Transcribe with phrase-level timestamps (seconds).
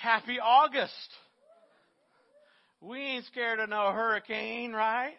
[0.00, 0.92] Happy August.
[2.80, 5.16] We ain't scared of no hurricane, right?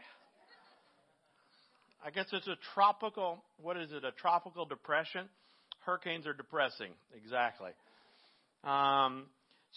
[2.05, 5.27] I guess it's a tropical, what is it, a tropical depression?
[5.85, 7.71] Hurricanes are depressing, exactly.
[8.63, 9.25] Um,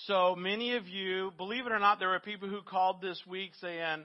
[0.07, 3.51] so many of you, believe it or not, there were people who called this week
[3.61, 4.05] saying,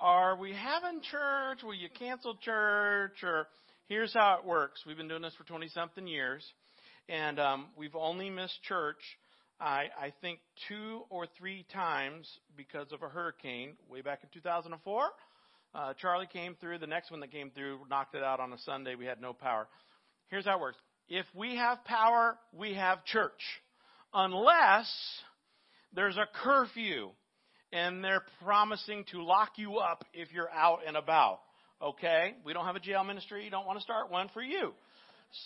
[0.00, 1.62] Are we having church?
[1.62, 3.22] Will you cancel church?
[3.22, 3.48] Or
[3.88, 4.82] here's how it works.
[4.86, 6.42] We've been doing this for 20 something years,
[7.06, 8.96] and um, we've only missed church,
[9.60, 10.38] I, I think,
[10.68, 15.04] two or three times because of a hurricane way back in 2004.
[15.74, 16.78] Uh, Charlie came through.
[16.78, 18.94] The next one that came through knocked it out on a Sunday.
[18.94, 19.66] We had no power.
[20.28, 20.78] Here's how it works.
[21.08, 23.40] If we have power, we have church.
[24.14, 24.90] Unless
[25.94, 27.10] there's a curfew
[27.72, 31.40] and they're promising to lock you up if you're out and about.
[31.82, 32.34] Okay?
[32.44, 33.44] We don't have a jail ministry.
[33.44, 34.72] You don't want to start one for you.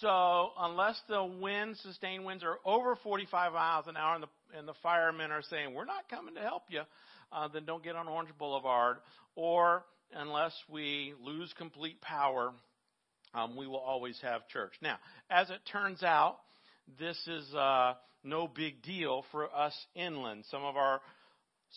[0.01, 4.69] So unless the winds, sustained winds, are over 45 miles an hour and the, and
[4.69, 6.83] the firemen are saying, we're not coming to help you,
[7.33, 8.99] uh, then don't get on Orange Boulevard.
[9.35, 9.85] Or
[10.15, 12.53] unless we lose complete power,
[13.35, 14.73] um, we will always have church.
[14.83, 14.99] Now,
[15.31, 16.39] as it turns out,
[16.99, 20.45] this is uh, no big deal for us inland.
[20.51, 21.01] Some of our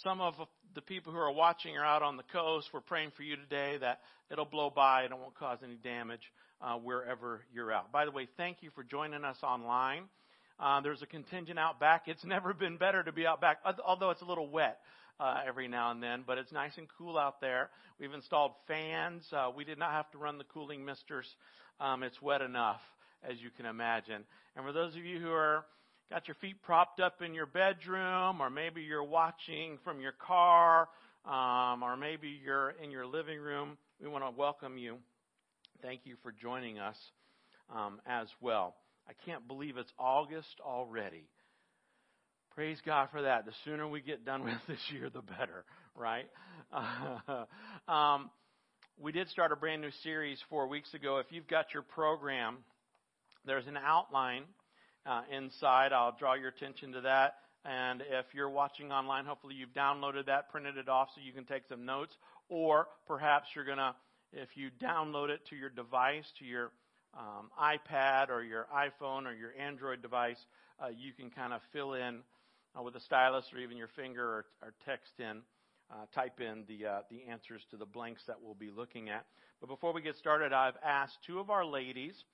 [0.03, 0.33] some of
[0.73, 2.67] the people who are watching are out on the coast.
[2.73, 6.19] We're praying for you today that it'll blow by and it won't cause any damage
[6.61, 7.91] uh, wherever you're out.
[7.91, 10.03] By the way, thank you for joining us online.
[10.59, 12.03] Uh, there's a contingent out back.
[12.07, 14.79] It's never been better to be out back, although it's a little wet
[15.19, 17.69] uh, every now and then, but it's nice and cool out there.
[17.99, 19.23] We've installed fans.
[19.31, 21.27] Uh, we did not have to run the cooling misters.
[21.79, 22.81] Um, it's wet enough,
[23.27, 24.23] as you can imagine.
[24.55, 25.65] And for those of you who are
[26.09, 30.87] got your feet propped up in your bedroom, or maybe you're watching from your car,
[31.25, 34.97] um, or maybe you're in your living room, we want to welcome you.
[35.85, 36.95] Thank you for joining us
[37.71, 38.73] um, as well.
[39.07, 41.29] I can't believe it's August already.
[42.55, 43.45] Praise God for that.
[43.45, 45.63] The sooner we get done with this year, the better,
[45.95, 46.25] right?
[46.73, 47.45] Uh,
[47.91, 48.31] um,
[48.99, 51.17] we did start a brand new series four weeks ago.
[51.17, 52.57] If you've got your program,
[53.45, 54.45] there's an outline
[55.05, 55.93] uh, inside.
[55.93, 57.35] I'll draw your attention to that.
[57.63, 61.45] And if you're watching online, hopefully you've downloaded that, printed it off so you can
[61.45, 62.13] take some notes.
[62.49, 63.93] Or perhaps you're going to,
[64.35, 66.71] if you download it to your device, to your
[67.17, 70.45] um, iPad or your iPhone or your Android device,
[70.83, 72.19] uh, you can kind of fill in
[72.77, 75.41] uh, with a stylus or even your finger or, or text in,
[75.89, 79.25] uh, type in the, uh, the answers to the blanks that we'll be looking at.
[79.61, 82.25] But before we get started, I've asked two of our ladies,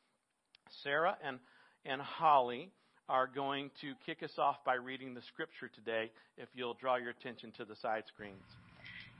[0.83, 1.38] Sarah and,
[1.85, 2.72] and Holly,
[3.07, 7.09] are going to kick us off by reading the scripture today, if you'll draw your
[7.09, 8.61] attention to the side screens.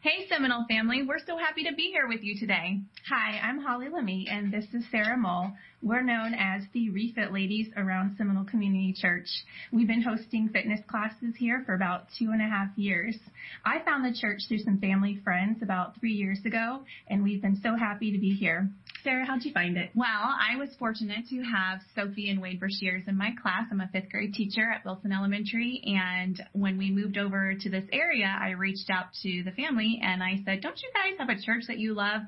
[0.04, 1.04] Hey, Seminole family.
[1.08, 2.80] We're so happy to be here with you today.
[3.08, 5.54] Hi, I'm Holly Lemmy, and this is Sarah Mull.
[5.84, 9.28] We're known as the Refit Ladies around Seminole Community Church.
[9.72, 13.16] We've been hosting fitness classes here for about two and a half years.
[13.64, 17.60] I found the church through some family friends about three years ago, and we've been
[17.62, 18.72] so happy to be here.
[19.04, 19.90] Sarah, how'd you find it?
[19.96, 23.64] Well, I was fortunate to have Sophie and Wade Brashears in my class.
[23.72, 27.86] I'm a fifth grade teacher at Wilson Elementary, and when we moved over to this
[27.92, 31.42] area, I reached out to the family and I said, Don't you guys have a
[31.42, 32.22] church that you love?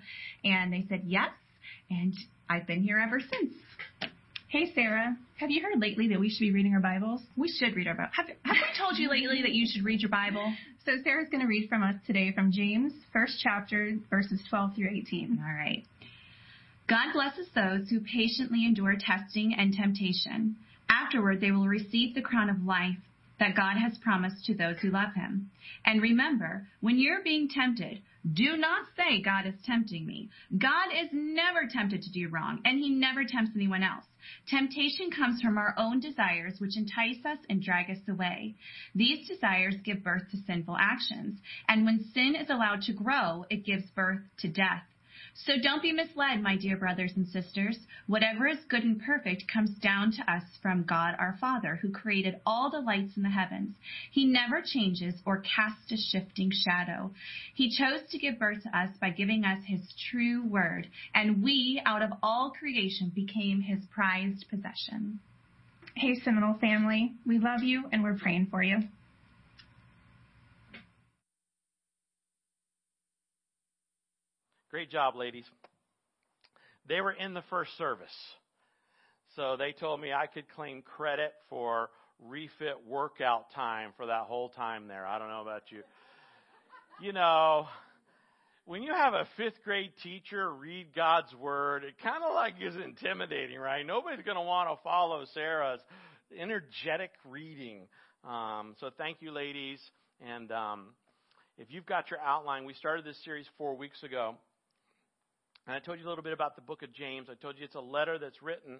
[0.44, 1.30] And they said, Yes.
[1.90, 2.14] And
[2.50, 3.54] I've been here ever since.
[4.48, 7.22] Hey, Sarah, have you heard lately that we should be reading our Bibles?
[7.36, 8.12] We should read our Bible.
[8.16, 10.54] Have, have we told you lately that you should read your Bible?
[10.86, 14.90] So Sarah's going to read from us today from James, first chapter, verses 12 through
[14.90, 15.42] 18.
[15.42, 15.84] All right.
[16.94, 20.58] God blesses those who patiently endure testing and temptation.
[20.88, 23.00] Afterward, they will receive the crown of life
[23.40, 25.50] that God has promised to those who love him.
[25.88, 30.30] And remember, when you're being tempted, do not say, God is tempting me.
[30.56, 34.06] God is never tempted to do wrong, and he never tempts anyone else.
[34.48, 38.54] Temptation comes from our own desires, which entice us and drag us away.
[38.94, 43.66] These desires give birth to sinful actions, and when sin is allowed to grow, it
[43.66, 44.84] gives birth to death.
[45.36, 47.78] So don't be misled, my dear brothers and sisters.
[48.06, 52.40] Whatever is good and perfect comes down to us from God our Father, who created
[52.46, 53.76] all the lights in the heavens.
[54.12, 57.12] He never changes or casts a shifting shadow.
[57.56, 59.82] He chose to give birth to us by giving us his
[60.12, 65.20] true word, and we, out of all creation, became his prized possession.
[65.96, 68.84] Hey, Seminole family, we love you and we're praying for you.
[74.74, 75.46] Great job, ladies.
[76.90, 78.08] They were in the first service.
[79.36, 84.50] So they told me I could claim credit for refit workout time for that whole
[84.50, 85.06] time there.
[85.06, 85.84] I don't know about you.
[87.00, 87.68] You know,
[88.66, 92.76] when you have a fifth grade teacher read God's word, it kind of like is
[92.84, 93.86] intimidating, right?
[93.86, 95.82] Nobody's going to want to follow Sarah's
[96.36, 97.82] energetic reading
[98.28, 99.80] Um, so thank you, ladies.
[100.28, 100.96] And um,
[101.60, 104.34] if you've got your outline, we started this series four weeks ago.
[105.66, 107.30] And I told you a little bit about the book of James.
[107.30, 108.80] I told you it's a letter that's written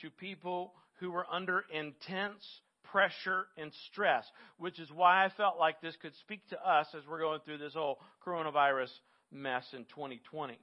[0.00, 2.44] to people who were under intense
[2.84, 4.24] pressure and stress,
[4.58, 7.58] which is why I felt like this could speak to us as we're going through
[7.58, 8.90] this whole coronavirus
[9.32, 10.56] mess in 2020.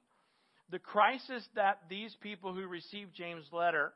[0.69, 3.91] The crisis that these people who received James' letter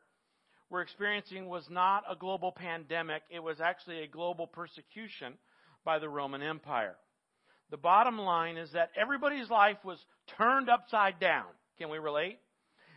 [0.70, 5.34] were experiencing was not a global pandemic, it was actually a global persecution
[5.86, 6.96] by the Roman Empire.
[7.72, 10.04] The bottom line is that everybody's life was
[10.38, 11.46] turned upside down.
[11.78, 12.40] Can we relate?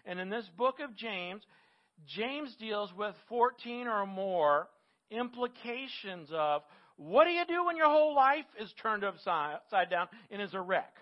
[0.05, 1.43] And in this book of James,
[2.07, 4.69] James deals with 14 or more
[5.11, 6.63] implications of
[6.97, 10.61] what do you do when your whole life is turned upside down and is a
[10.61, 10.95] wreck?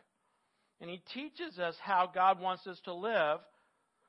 [0.81, 3.41] And he teaches us how God wants us to live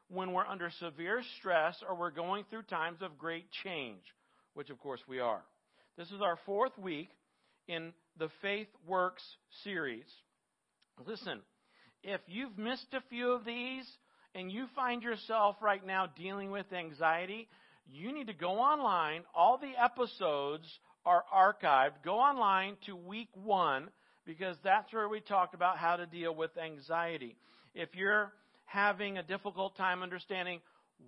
[0.09, 4.03] when we're under severe stress or we're going through times of great change,
[4.53, 5.43] which of course we are.
[5.97, 7.09] This is our fourth week
[7.67, 9.23] in the Faith Works
[9.63, 10.05] series.
[11.05, 11.41] Listen,
[12.03, 13.85] if you've missed a few of these
[14.35, 17.47] and you find yourself right now dealing with anxiety,
[17.91, 19.23] you need to go online.
[19.35, 20.67] All the episodes
[21.05, 22.03] are archived.
[22.03, 23.89] Go online to week one
[24.25, 27.35] because that's where we talked about how to deal with anxiety.
[27.73, 28.33] If you're
[28.65, 30.59] having a difficult time understanding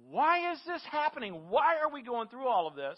[0.10, 1.50] why is this happening?
[1.50, 2.98] Why are we going through all of this?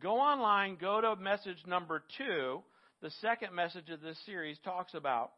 [0.00, 2.62] Go online, go to message number two.
[3.02, 5.32] The second message of this series talks about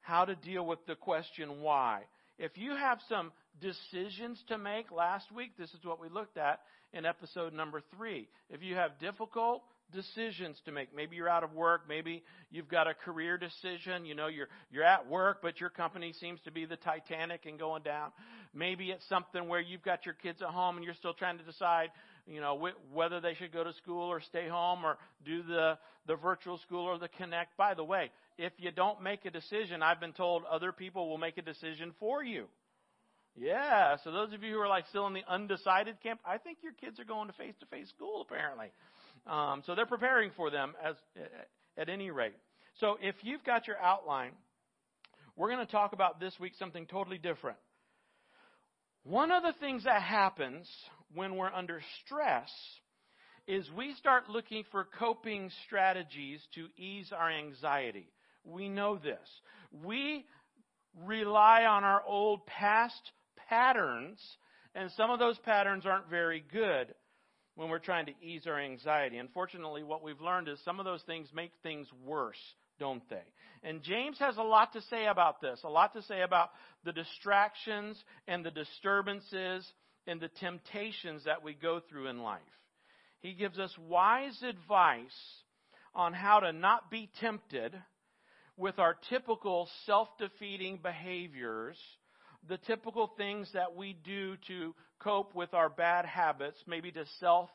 [0.00, 2.02] how to deal with the question why.
[2.38, 6.60] If you have some decisions to make last week, this is what we looked at
[6.92, 8.28] in episode number three.
[8.50, 9.62] If you have difficult
[9.92, 10.94] decisions to make.
[10.94, 11.82] Maybe you're out of work.
[11.88, 14.04] Maybe you've got a career decision.
[14.04, 17.58] You know, you're, you're at work, but your company seems to be the Titanic and
[17.58, 18.10] going down.
[18.54, 21.44] Maybe it's something where you've got your kids at home and you're still trying to
[21.44, 21.90] decide,
[22.26, 25.78] you know, wh- whether they should go to school or stay home or do the,
[26.06, 27.56] the virtual school or the connect.
[27.56, 31.18] By the way, if you don't make a decision, I've been told other people will
[31.18, 32.46] make a decision for you.
[33.36, 36.58] Yeah, so those of you who are like still in the undecided camp, I think
[36.62, 38.68] your kids are going to face to face school apparently.
[39.26, 40.96] Um, so they're preparing for them as
[41.76, 42.34] at any rate.
[42.80, 44.32] So if you've got your outline,
[45.36, 47.58] we're going to talk about this week something totally different.
[49.04, 50.68] One of the things that happens
[51.14, 52.50] when we're under stress
[53.46, 58.08] is we start looking for coping strategies to ease our anxiety.
[58.44, 59.28] We know this.
[59.84, 60.24] We
[61.06, 63.12] rely on our old past
[63.48, 64.18] patterns,
[64.74, 66.94] and some of those patterns aren't very good
[67.54, 69.18] when we're trying to ease our anxiety.
[69.18, 72.38] Unfortunately, what we've learned is some of those things make things worse,
[72.78, 73.24] don't they?
[73.62, 76.50] And James has a lot to say about this, a lot to say about
[76.84, 79.66] the distractions and the disturbances
[80.06, 82.40] and the temptations that we go through in life.
[83.20, 85.10] He gives us wise advice
[85.94, 87.74] on how to not be tempted
[88.58, 91.78] with our typical self defeating behaviors
[92.48, 97.50] the typical things that we do to cope with our bad habits, maybe to self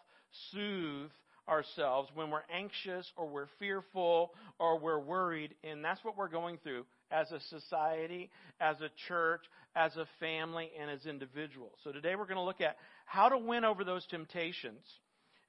[0.52, 1.12] soothe
[1.48, 5.54] ourselves when we're anxious or we're fearful or we're worried.
[5.64, 8.30] And that's what we're going through as a society,
[8.60, 9.42] as a church,
[9.76, 11.74] as a family, and as individuals.
[11.84, 14.82] So today we're going to look at how to win over those temptations.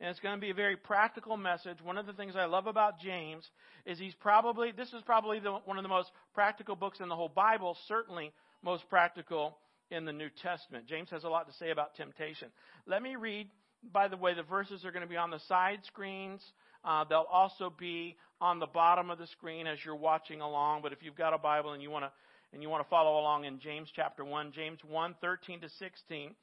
[0.01, 1.79] And it's going to be a very practical message.
[1.83, 3.49] One of the things I love about James
[3.87, 7.17] is he's probably, this is probably the, one of the most practical books in the
[7.17, 9.59] whole Bible, certainly most practical
[9.91, 10.87] in the New Testament.
[10.87, 12.49] James has a lot to say about temptation.
[12.87, 13.49] Let me read,
[13.93, 16.43] by the way, the verses are going to be on the side screens.
[16.85, 20.83] Uh, they'll also be on the bottom of the screen as you're watching along.
[20.83, 22.11] But if you've got a Bible and you want to
[22.53, 26.35] and you want to follow along in James chapter 1, James 1, 13 to 16,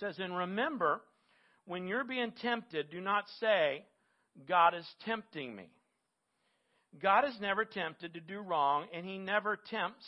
[0.00, 1.00] says, And remember,
[1.68, 3.84] when you're being tempted, do not say,
[4.48, 5.70] God is tempting me.
[7.00, 10.06] God is never tempted to do wrong, and he never tempts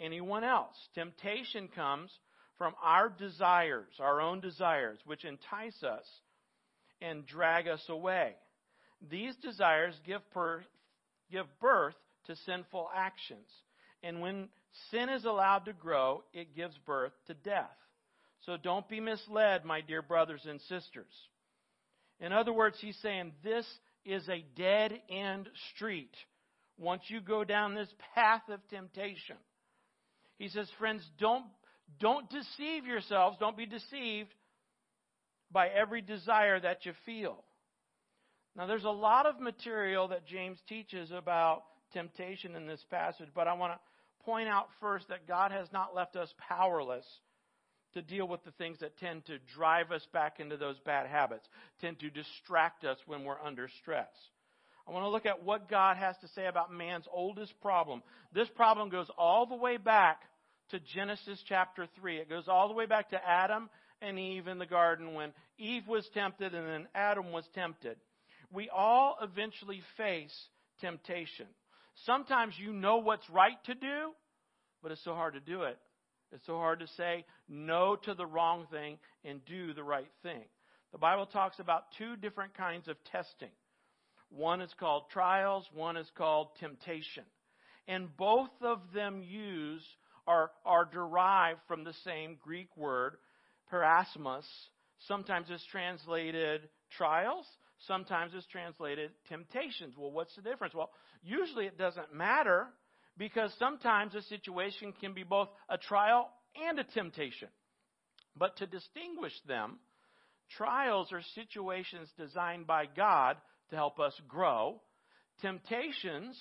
[0.00, 0.74] anyone else.
[0.94, 2.10] Temptation comes
[2.58, 6.04] from our desires, our own desires, which entice us
[7.00, 8.34] and drag us away.
[9.08, 10.64] These desires give, per,
[11.30, 11.94] give birth
[12.26, 13.48] to sinful actions.
[14.02, 14.48] And when
[14.90, 17.76] sin is allowed to grow, it gives birth to death.
[18.46, 21.12] So don't be misled, my dear brothers and sisters.
[22.20, 23.66] In other words, he's saying this
[24.04, 26.14] is a dead end street
[26.78, 29.36] once you go down this path of temptation.
[30.38, 31.44] He says, friends, don't,
[31.98, 33.36] don't deceive yourselves.
[33.40, 34.32] Don't be deceived
[35.50, 37.42] by every desire that you feel.
[38.54, 41.62] Now, there's a lot of material that James teaches about
[41.92, 45.94] temptation in this passage, but I want to point out first that God has not
[45.94, 47.04] left us powerless
[47.96, 51.48] to deal with the things that tend to drive us back into those bad habits,
[51.80, 54.10] tend to distract us when we're under stress.
[54.86, 58.02] I want to look at what God has to say about man's oldest problem.
[58.34, 60.20] This problem goes all the way back
[60.70, 62.18] to Genesis chapter 3.
[62.18, 63.70] It goes all the way back to Adam
[64.02, 67.96] and Eve in the garden when Eve was tempted and then Adam was tempted.
[68.52, 70.36] We all eventually face
[70.80, 71.46] temptation.
[72.04, 74.10] Sometimes you know what's right to do,
[74.82, 75.78] but it's so hard to do it.
[76.32, 80.44] It's so hard to say no to the wrong thing and do the right thing.
[80.92, 83.50] The Bible talks about two different kinds of testing.
[84.30, 87.24] One is called trials, one is called temptation.
[87.88, 89.82] And both of them use
[90.26, 93.16] are, are derived from the same Greek word,
[93.72, 94.44] peirasmos.
[95.06, 97.46] Sometimes it's translated trials,
[97.86, 99.94] sometimes it's translated temptations.
[99.96, 100.74] Well, what's the difference?
[100.74, 100.90] Well,
[101.22, 102.66] usually it doesn't matter
[103.18, 106.28] because sometimes a situation can be both a trial
[106.68, 107.48] and a temptation.
[108.36, 109.78] But to distinguish them,
[110.56, 113.36] trials are situations designed by God
[113.70, 114.80] to help us grow.
[115.40, 116.38] Temptations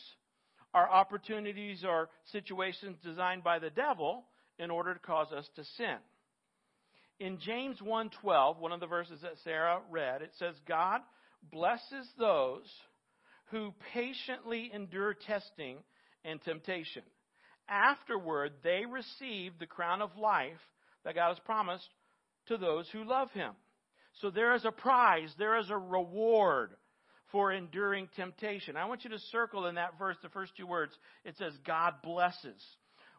[0.73, 4.25] are opportunities or situations designed by the devil
[4.59, 5.97] in order to cause us to sin.
[7.19, 11.01] In James 1:12, one of the verses that Sarah read, it says God
[11.41, 12.69] blesses those
[13.51, 15.77] who patiently endure testing
[16.25, 17.03] and temptation.
[17.67, 20.51] Afterward, they receive the crown of life
[21.03, 21.87] that God has promised
[22.47, 23.53] to those who love him.
[24.21, 26.71] So there is a prize, there is a reward
[27.31, 28.77] for enduring temptation.
[28.77, 30.93] I want you to circle in that verse the first two words.
[31.23, 32.63] It says, God blesses.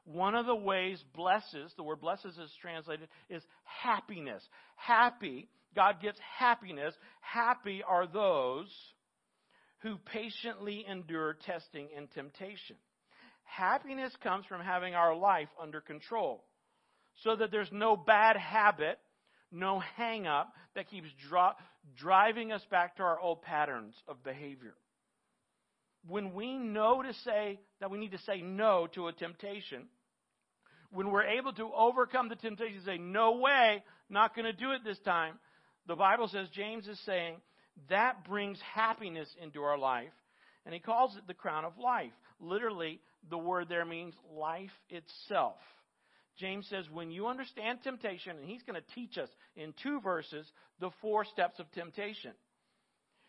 [0.05, 4.43] One of the ways blesses, the word blesses is translated, is happiness.
[4.77, 6.95] Happy, God gives happiness.
[7.21, 8.69] Happy are those
[9.81, 12.77] who patiently endure testing and temptation.
[13.47, 16.45] Happiness comes from having our life under control
[17.23, 18.99] so that there's no bad habit,
[19.50, 21.53] no hang up that keeps dro-
[21.97, 24.75] driving us back to our old patterns of behavior.
[26.07, 29.88] When we know to say that we need to say no to a temptation,
[30.93, 34.83] when we're able to overcome the temptation, say, no way, not going to do it
[34.85, 35.35] this time,
[35.87, 37.37] the Bible says, James is saying,
[37.88, 40.12] that brings happiness into our life.
[40.65, 42.12] And he calls it the crown of life.
[42.41, 45.56] Literally, the word there means life itself.
[46.38, 50.47] James says, when you understand temptation, and he's going to teach us in two verses
[50.80, 52.33] the four steps of temptation.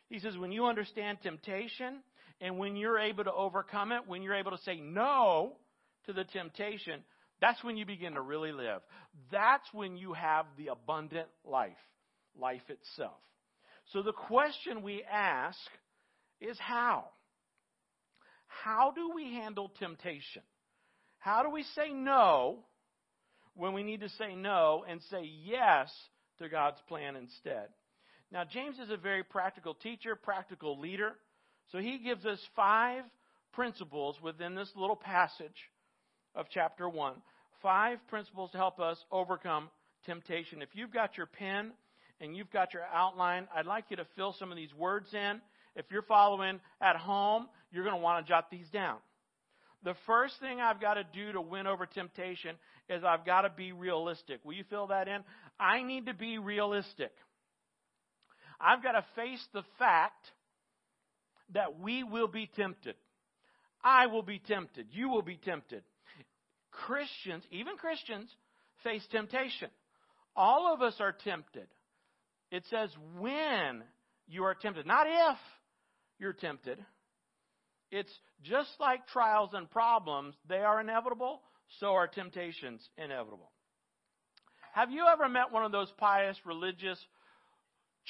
[0.10, 2.02] He says, when you understand temptation,
[2.42, 5.54] and when you're able to overcome it, when you're able to say no
[6.06, 7.02] to the temptation,
[7.42, 8.82] that's when you begin to really live.
[9.32, 11.72] That's when you have the abundant life,
[12.40, 13.18] life itself.
[13.94, 15.58] So the question we ask
[16.42, 17.06] is how?
[18.68, 20.42] How do we handle temptation?
[21.20, 22.66] How do we say no
[23.56, 25.90] when we need to say no and say yes
[26.40, 27.70] to God's plan instead?
[28.30, 31.14] Now, James is a very practical teacher, practical leader.
[31.72, 33.04] So he gives us five
[33.54, 35.72] principles within this little passage
[36.36, 37.14] of chapter 1.
[37.62, 39.70] Five principles to help us overcome
[40.06, 40.62] temptation.
[40.62, 41.72] If you've got your pen
[42.20, 45.40] and you've got your outline, I'd like you to fill some of these words in.
[45.78, 48.98] If you're following at home, you're going to want to jot these down.
[49.84, 52.56] The first thing I've got to do to win over temptation
[52.90, 54.40] is I've got to be realistic.
[54.44, 55.22] Will you fill that in?
[55.60, 57.12] I need to be realistic.
[58.60, 60.26] I've got to face the fact
[61.54, 62.96] that we will be tempted.
[63.84, 64.88] I will be tempted.
[64.92, 65.84] You will be tempted.
[66.72, 68.30] Christians, even Christians,
[68.84, 69.70] face temptation.
[70.36, 71.68] All of us are tempted.
[72.52, 73.84] It says when
[74.28, 75.38] you are tempted, not if
[76.20, 76.84] you're tempted.
[77.92, 78.12] It's
[78.44, 81.42] just like trials and problems, they are inevitable,
[81.80, 83.52] so are temptations inevitable.
[84.74, 87.00] Have you ever met one of those pious, religious,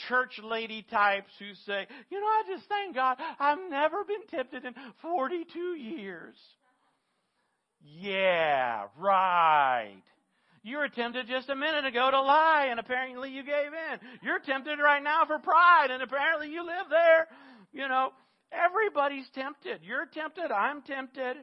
[0.08, 4.66] church lady types who say, You know, I just thank God I've never been tempted
[4.66, 6.36] in 42 years?
[7.82, 10.02] Yeah, right.
[10.64, 14.00] You were tempted just a minute ago to lie, and apparently you gave in.
[14.22, 17.28] You're tempted right now for pride, and apparently you live there.
[17.78, 18.10] You know,
[18.52, 19.82] everybody's tempted.
[19.84, 20.52] You're tempted.
[20.52, 21.38] I'm tempted.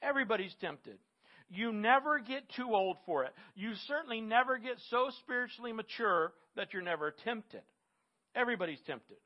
[0.00, 0.98] Everybody's tempted.
[1.48, 3.32] You never get too old for it.
[3.56, 7.62] You certainly never get so spiritually mature that you're never tempted.
[8.36, 9.16] Everybody's tempted.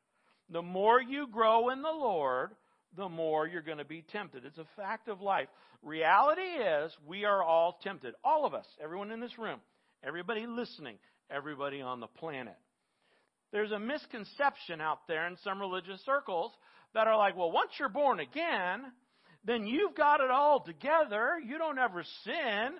[0.48, 2.52] The more you grow in the Lord,
[2.96, 4.46] the more you're going to be tempted.
[4.46, 5.48] It's a fact of life.
[5.82, 8.14] Reality is, we are all tempted.
[8.24, 9.60] All of us, everyone in this room,
[10.02, 10.96] everybody listening,
[11.30, 12.56] everybody on the planet.
[13.54, 16.50] There's a misconception out there in some religious circles
[16.92, 18.82] that are like, well, once you're born again,
[19.44, 21.34] then you've got it all together.
[21.46, 22.70] You don't ever sin.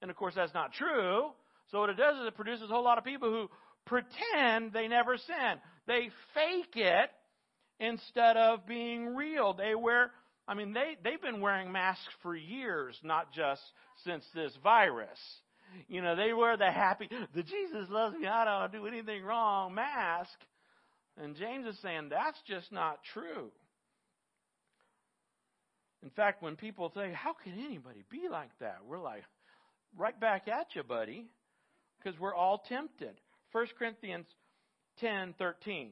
[0.00, 1.26] And of course, that's not true.
[1.70, 3.50] So what it does is it produces a whole lot of people who
[3.84, 5.60] pretend they never sin.
[5.86, 7.10] They fake it
[7.78, 9.52] instead of being real.
[9.52, 10.12] They wear,
[10.48, 13.60] I mean, they, they've been wearing masks for years, not just
[14.06, 15.18] since this virus.
[15.88, 19.74] You know, they wear the happy, the Jesus loves me, I don't do anything wrong
[19.74, 20.38] mask.
[21.18, 23.50] And James is saying that's just not true.
[26.02, 28.78] In fact, when people say, How can anybody be like that?
[28.86, 29.24] We're like,
[29.96, 31.26] Right back at you, buddy,
[31.98, 33.14] because we're all tempted.
[33.52, 34.26] 1 Corinthians
[35.00, 35.90] 10 13.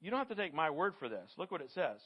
[0.00, 1.30] You don't have to take my word for this.
[1.38, 2.00] Look what it says.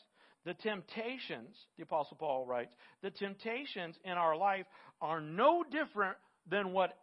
[0.44, 4.66] The temptations, the Apostle Paul writes, the temptations in our life
[5.00, 6.16] are no different
[6.50, 6.96] than what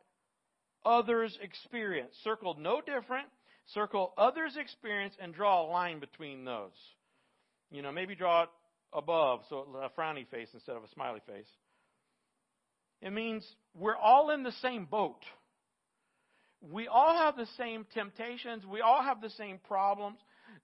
[0.85, 2.13] others experience.
[2.23, 3.27] Circled no different.
[3.67, 6.71] Circle others experience and draw a line between those.
[7.71, 8.49] You know, maybe draw it
[8.91, 11.47] above, so a frowny face instead of a smiley face.
[13.01, 13.45] It means
[13.75, 15.23] we're all in the same boat.
[16.71, 18.65] We all have the same temptations.
[18.65, 20.19] We all have the same problems.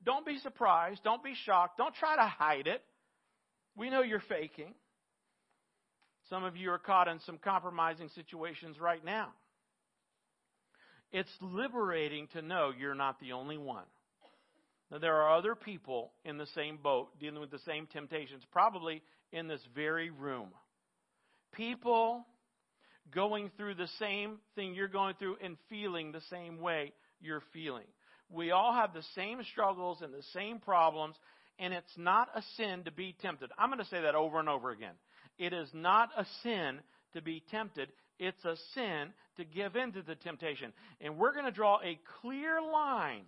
[0.06, 1.04] Don't be surprised.
[1.04, 1.78] Don't be shocked.
[1.78, 2.82] Don't try to hide it.
[3.76, 4.74] We know you're faking.
[6.30, 9.30] Some of you are caught in some compromising situations right now.
[11.12, 13.86] It's liberating to know you're not the only one.
[14.92, 19.02] Now, there are other people in the same boat dealing with the same temptations, probably
[19.32, 20.50] in this very room.
[21.54, 22.26] People
[23.14, 27.86] going through the same thing you're going through and feeling the same way you're feeling.
[28.32, 31.16] We all have the same struggles and the same problems,
[31.58, 33.50] and it's not a sin to be tempted.
[33.58, 34.94] I'm going to say that over and over again.
[35.40, 36.80] It is not a sin
[37.14, 37.90] to be tempted.
[38.20, 40.74] It's a sin to give in to the temptation.
[41.00, 43.24] And we're going to draw a clear line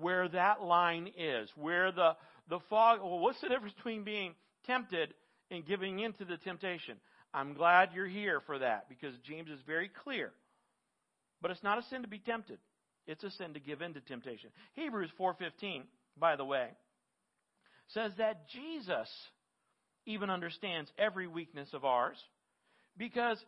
[0.00, 2.16] where that line is, where the,
[2.48, 4.34] the fog, well, what's the difference between being
[4.66, 5.12] tempted
[5.50, 6.96] and giving in to the temptation?
[7.34, 10.32] I'm glad you're here for that because James is very clear.
[11.42, 12.58] But it's not a sin to be tempted.
[13.06, 14.50] It's a sin to give in to temptation.
[14.74, 15.82] Hebrews 4:15,
[16.16, 16.70] by the way,
[17.88, 19.08] says that Jesus
[20.06, 22.16] even understands every weakness of ours
[22.96, 23.38] because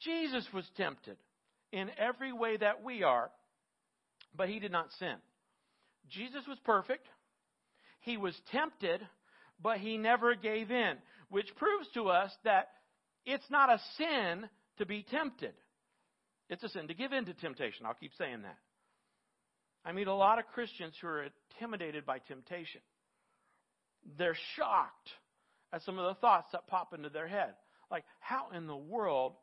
[0.00, 1.16] Jesus was tempted
[1.72, 3.30] in every way that we are,
[4.36, 5.16] but he did not sin.
[6.10, 7.06] Jesus was perfect.
[8.00, 9.00] He was tempted,
[9.62, 10.94] but he never gave in,
[11.30, 12.68] which proves to us that
[13.26, 15.52] it's not a sin to be tempted.
[16.48, 17.84] It's a sin to give in to temptation.
[17.84, 18.56] I'll keep saying that.
[19.84, 22.80] I meet a lot of Christians who are intimidated by temptation.
[24.16, 25.08] They're shocked
[25.72, 27.54] at some of the thoughts that pop into their head.
[27.90, 29.34] Like, how in the world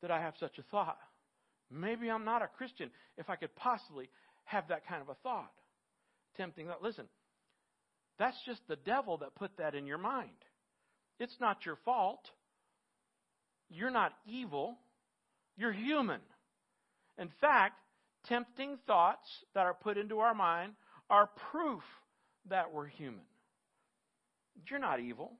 [0.00, 0.98] did I have such a thought?
[1.70, 4.08] Maybe I'm not a Christian if I could possibly
[4.44, 5.52] have that kind of a thought.
[6.36, 6.82] Tempting that.
[6.82, 7.06] Listen,
[8.18, 10.30] that's just the devil that put that in your mind.
[11.18, 12.30] It's not your fault.
[13.68, 14.76] You're not evil.
[15.56, 16.20] You're human.
[17.18, 17.74] In fact,
[18.26, 20.72] tempting thoughts that are put into our mind
[21.08, 21.82] are proof
[22.48, 23.24] that we're human.
[24.68, 25.32] You're not evil.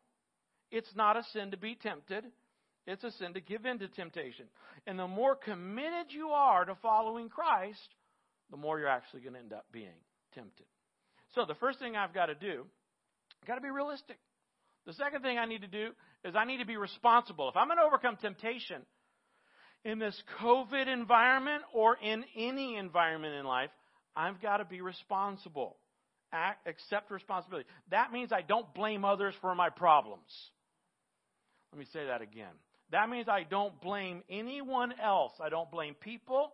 [0.70, 2.24] It's not a sin to be tempted.
[2.87, 4.46] It's a sin to give in to temptation.
[4.87, 7.88] And the more committed you are to following Christ,
[8.50, 9.98] the more you're actually going to end up being
[10.35, 10.66] tempted.
[11.35, 12.64] So the first thing I've got to do,
[13.42, 14.18] I've got to be realistic.
[14.87, 15.88] The second thing I need to do
[16.24, 17.48] is I need to be responsible.
[17.48, 18.83] If I'm going to overcome temptation
[19.85, 23.70] in this COVID environment or in any environment in life,
[24.14, 25.76] I've got to be responsible.
[26.33, 27.68] Act, accept responsibility.
[27.90, 30.31] That means I don't blame others for my problems.
[31.77, 32.55] Let me say that again.
[32.91, 35.33] That means I don't blame anyone else.
[35.45, 36.51] I don't blame people.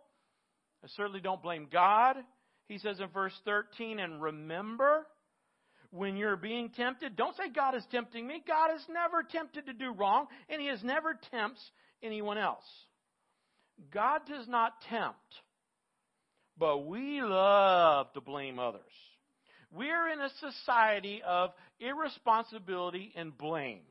[0.83, 2.17] I certainly don't blame God.
[2.67, 5.07] He says in verse 13, and remember
[5.91, 8.43] when you're being tempted, don't say God is tempting me.
[8.45, 11.61] God is never tempted to do wrong, and He has never tempts
[12.03, 12.65] anyone else.
[13.93, 15.15] God does not tempt,
[16.57, 18.81] but we love to blame others.
[19.71, 23.83] We're in a society of irresponsibility and blame.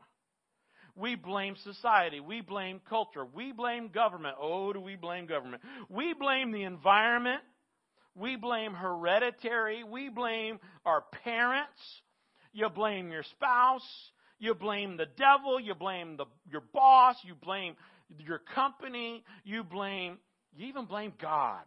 [0.94, 2.20] We blame society.
[2.20, 3.24] We blame culture.
[3.24, 4.36] We blame government.
[4.40, 5.62] Oh, do we blame government?
[5.88, 7.40] We blame the environment.
[8.14, 9.84] We blame hereditary.
[9.84, 11.80] We blame our parents.
[12.52, 13.86] You blame your spouse.
[14.38, 15.58] You blame the devil.
[15.58, 17.16] You blame the, your boss.
[17.24, 17.74] You blame
[18.18, 19.24] your company.
[19.44, 20.18] You blame,
[20.54, 21.64] you even blame God.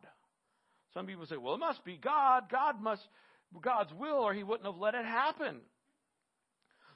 [0.94, 2.44] Some people say, well, it must be God.
[2.52, 3.02] God must,
[3.62, 5.58] God's will, or He wouldn't have let it happen.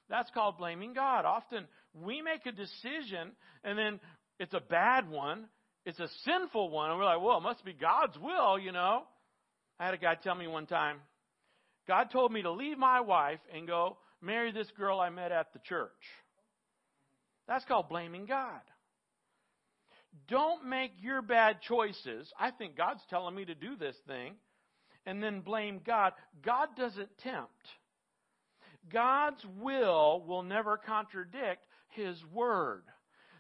[0.10, 1.26] That's called blaming God.
[1.26, 3.32] Often we make a decision
[3.64, 4.00] and then
[4.40, 5.46] it's a bad one,
[5.86, 9.04] it's a sinful one, and we're like, well, it must be God's will, you know.
[9.80, 10.98] I had a guy tell me one time,
[11.88, 15.52] God told me to leave my wife and go marry this girl I met at
[15.54, 15.90] the church.
[17.48, 18.62] That's called blaming God.
[20.28, 22.32] Don't make your bad choices.
[22.40, 24.34] I think God's telling me to do this thing.
[25.06, 26.14] And then blame God.
[26.44, 27.50] God doesn't tempt.
[28.92, 32.84] God's will will never contradict His word.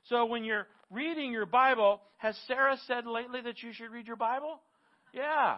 [0.05, 4.15] So when you're reading your Bible, has Sarah said lately that you should read your
[4.15, 4.59] Bible?
[5.13, 5.57] Yeah.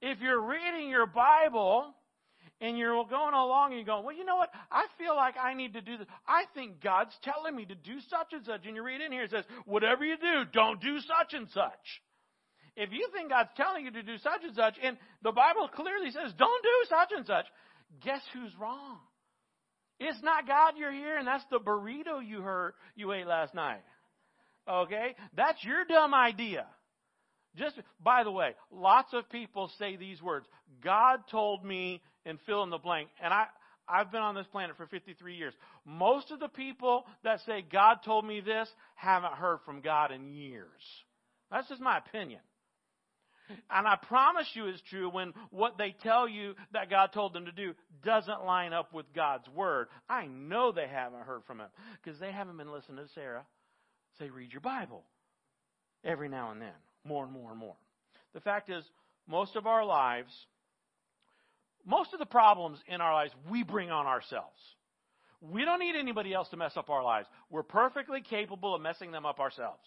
[0.00, 1.94] If you're reading your Bible
[2.60, 4.50] and you're going along and you're going, well, you know what?
[4.70, 6.06] I feel like I need to do this.
[6.26, 8.66] I think God's telling me to do such and such.
[8.66, 12.02] And you read in here, it says, whatever you do, don't do such and such.
[12.76, 16.10] If you think God's telling you to do such and such, and the Bible clearly
[16.10, 17.46] says, don't do such and such,
[18.02, 18.98] guess who's wrong?
[20.00, 21.24] It's not God you're hearing.
[21.24, 23.82] That's the burrito you heard you ate last night.
[24.68, 25.14] Okay?
[25.36, 26.66] That's your dumb idea.
[27.56, 30.46] Just by the way, lots of people say these words.
[30.82, 33.08] God told me and fill in the blank.
[33.22, 33.46] And I
[33.88, 35.54] I've been on this planet for 53 years.
[35.84, 40.32] Most of the people that say God told me this haven't heard from God in
[40.32, 40.70] years.
[41.50, 42.40] That's just my opinion.
[43.70, 47.46] And I promise you it's true when what they tell you that God told them
[47.46, 49.88] to do doesn't line up with God's word.
[50.08, 51.68] I know they haven't heard from Him
[52.02, 53.44] because they haven't been listening to Sarah
[54.18, 55.02] say, read your Bible
[56.04, 56.72] every now and then,
[57.04, 57.76] more and more and more.
[58.32, 58.84] The fact is,
[59.26, 60.32] most of our lives,
[61.84, 64.58] most of the problems in our lives, we bring on ourselves.
[65.40, 67.26] We don't need anybody else to mess up our lives.
[67.50, 69.82] We're perfectly capable of messing them up ourselves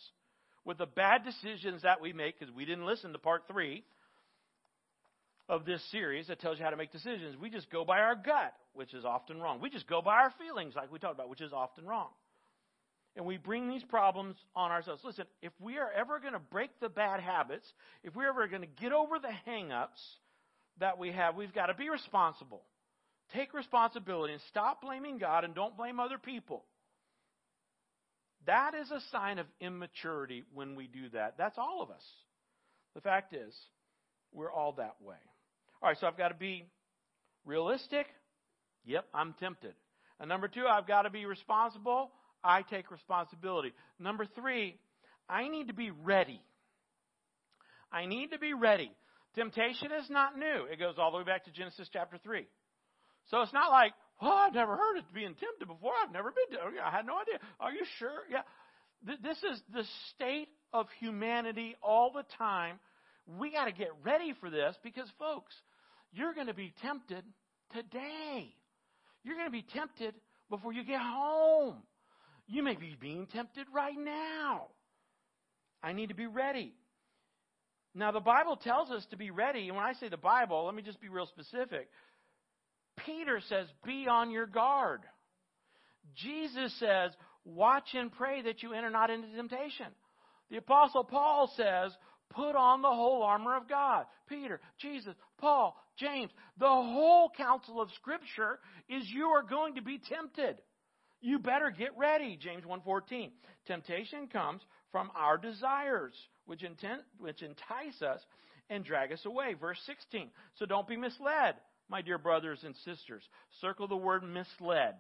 [0.67, 3.85] with the bad decisions that we make because we didn't listen to part three
[5.47, 7.37] of this series that tells you how to make decisions.
[7.41, 9.61] We just go by our gut, which is often wrong.
[9.61, 12.09] We just go by our feelings, like we talked about, which is often wrong.
[13.15, 15.01] And we bring these problems on ourselves.
[15.05, 17.65] Listen, if we are ever going to break the bad habits,
[18.03, 20.01] if we're ever going to get over the hang ups
[20.81, 22.61] that we have, we've got to be responsible.
[23.33, 26.65] Take responsibility and stop blaming God and don't blame other people.
[28.47, 31.35] That is a sign of immaturity when we do that.
[31.37, 32.03] That's all of us.
[32.95, 33.53] The fact is,
[34.33, 35.17] we're all that way.
[35.81, 36.65] All right, so I've got to be
[37.45, 38.07] realistic.
[38.85, 39.73] Yep, I'm tempted.
[40.19, 42.11] And number two, I've got to be responsible.
[42.43, 43.73] I take responsibility.
[43.99, 44.77] Number three,
[45.29, 46.41] I need to be ready.
[47.91, 48.91] I need to be ready.
[49.35, 50.65] Temptation is not new.
[50.71, 52.47] It goes all the way back to Genesis chapter 3.
[53.29, 55.91] So it's not like, Oh, I've never heard it being tempted before.
[56.03, 56.57] I've never been.
[56.57, 57.39] To, I had no idea.
[57.59, 58.23] Are you sure?
[58.31, 58.41] Yeah.
[59.03, 59.83] This is the
[60.15, 62.79] state of humanity all the time.
[63.39, 65.53] We got to get ready for this because, folks,
[66.13, 67.23] you're going to be tempted
[67.73, 68.53] today.
[69.23, 70.15] You're going to be tempted
[70.49, 71.75] before you get home.
[72.47, 74.67] You may be being tempted right now.
[75.83, 76.73] I need to be ready.
[77.93, 79.67] Now, the Bible tells us to be ready.
[79.67, 81.89] And when I say the Bible, let me just be real specific.
[83.05, 85.01] Peter says, Be on your guard.
[86.15, 87.11] Jesus says,
[87.45, 89.87] Watch and pray that you enter not into temptation.
[90.49, 91.91] The Apostle Paul says,
[92.29, 94.05] Put on the whole armor of God.
[94.27, 99.97] Peter, Jesus, Paul, James, the whole counsel of Scripture is you are going to be
[99.97, 100.57] tempted.
[101.21, 103.31] You better get ready, James 1.14.
[103.65, 106.13] Temptation comes from our desires,
[106.45, 108.19] which, intent, which entice us
[108.69, 109.55] and drag us away.
[109.59, 110.29] Verse 16.
[110.55, 111.55] So don't be misled
[111.89, 113.23] my dear brothers and sisters.
[113.61, 114.95] Circle the word misled.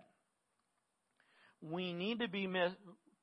[1.61, 2.71] We need to be, mis-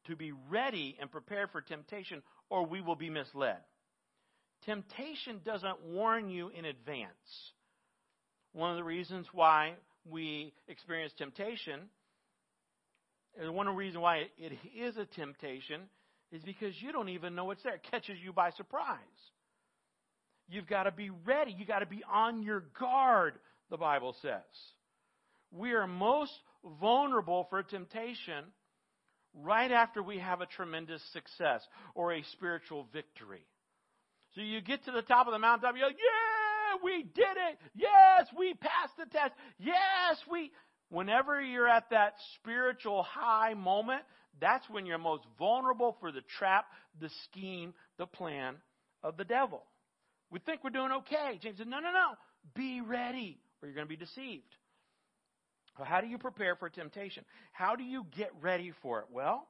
[0.07, 3.59] to be ready and prepared for temptation, or we will be misled.
[4.65, 7.11] Temptation doesn't warn you in advance.
[8.53, 9.75] One of the reasons why
[10.09, 11.81] we experience temptation,
[13.41, 15.83] and one of the reasons why it is a temptation,
[16.33, 17.75] is because you don't even know it's there.
[17.75, 18.99] It catches you by surprise.
[20.49, 21.55] You've got to be ready.
[21.57, 23.35] You've got to be on your guard
[23.71, 24.43] the Bible says.
[25.51, 26.33] We are most
[26.81, 28.45] vulnerable for temptation
[29.35, 31.63] right after we have a tremendous success
[31.95, 33.47] or a spiritual victory.
[34.35, 37.59] So you get to the top of the mountaintop, you're like, yeah, we did it.
[37.75, 39.33] Yes, we passed the test.
[39.59, 40.51] Yes, we.
[40.91, 44.03] Whenever you're at that spiritual high moment,
[44.41, 46.67] that's when you're most vulnerable for the trap,
[47.01, 48.57] the scheme, the plan
[49.03, 49.63] of the devil.
[50.31, 51.39] We think we're doing okay.
[51.41, 52.15] James said, no, no, no.
[52.55, 54.45] Be ready or you're going to be deceived.
[55.79, 57.25] Well, how do you prepare for temptation?
[57.53, 59.07] How do you get ready for it?
[59.11, 59.47] Well,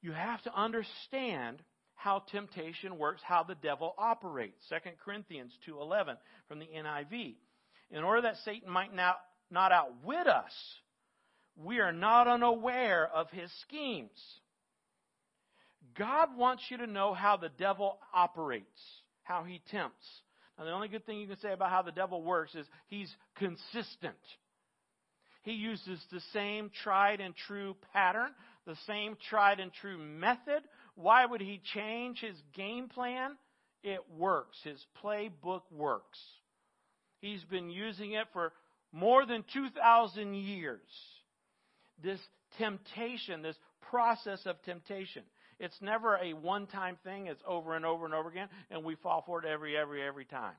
[0.00, 1.58] you have to understand
[1.94, 4.64] how temptation works, how the devil operates.
[4.68, 6.16] 2 Corinthians 2:11
[6.48, 7.36] from the NIV.
[7.90, 9.20] In order that Satan might not,
[9.50, 10.80] not outwit us,
[11.56, 14.40] we are not unaware of his schemes.
[15.96, 20.22] God wants you to know how the devil operates, how he tempts.
[20.60, 23.10] Now, the only good thing you can say about how the devil works is he's
[23.36, 24.14] consistent.
[25.42, 28.28] He uses the same tried and true pattern,
[28.66, 30.62] the same tried and true method
[30.96, 33.36] Why would he change his game plan?
[33.82, 34.58] It works.
[34.62, 36.18] His playbook works.
[37.20, 38.52] He's been using it for
[38.92, 40.80] more than 2,000 years.
[42.02, 42.20] This
[42.58, 43.56] temptation, this
[43.90, 45.22] process of temptation.
[45.60, 48.96] It's never a one time thing, it's over and over and over again, and we
[48.96, 50.56] fall for it every, every, every time.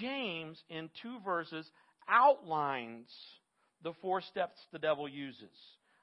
[0.00, 1.64] James, in two verses,
[2.08, 3.06] outlines
[3.84, 5.54] the four steps the devil uses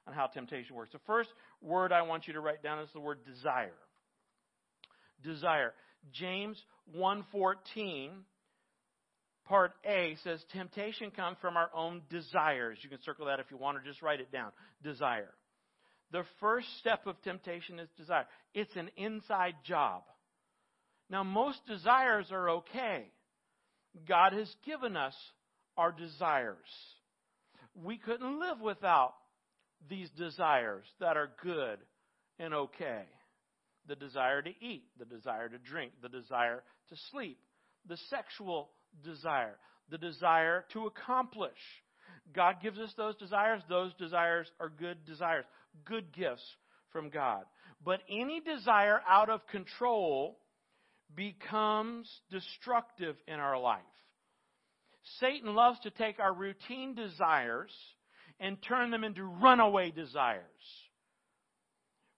[0.08, 0.92] on how temptation works.
[0.92, 1.28] The first
[1.60, 3.70] word I want you to write down is the word desire.
[5.22, 5.74] Desire.
[6.12, 6.58] James
[6.96, 8.24] 1:14
[9.44, 12.78] part A says temptation comes from our own desires.
[12.82, 14.52] You can circle that if you want or just write it down.
[14.82, 15.32] Desire.
[16.12, 18.26] The first step of temptation is desire.
[18.54, 20.02] It's an inside job.
[21.10, 23.04] Now most desires are okay.
[24.08, 25.14] God has given us
[25.76, 26.56] our desires.
[27.74, 29.14] We couldn't live without
[29.88, 31.78] these desires that are good
[32.38, 33.02] and okay.
[33.88, 37.38] The desire to eat, the desire to drink, the desire to sleep,
[37.88, 38.70] the sexual
[39.04, 39.56] desire,
[39.90, 41.52] the desire to accomplish.
[42.34, 43.62] God gives us those desires.
[43.68, 45.44] Those desires are good desires,
[45.84, 46.44] good gifts
[46.92, 47.44] from God.
[47.84, 50.38] But any desire out of control
[51.14, 53.80] becomes destructive in our life.
[55.20, 57.70] Satan loves to take our routine desires
[58.40, 60.42] and turn them into runaway desires.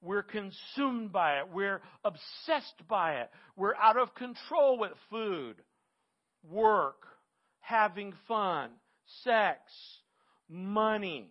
[0.01, 1.49] We're consumed by it.
[1.53, 3.31] We're obsessed by it.
[3.57, 5.57] We're out of control with food,
[6.49, 7.03] work,
[7.61, 8.71] having fun,
[9.25, 9.59] sex,
[10.49, 11.31] money.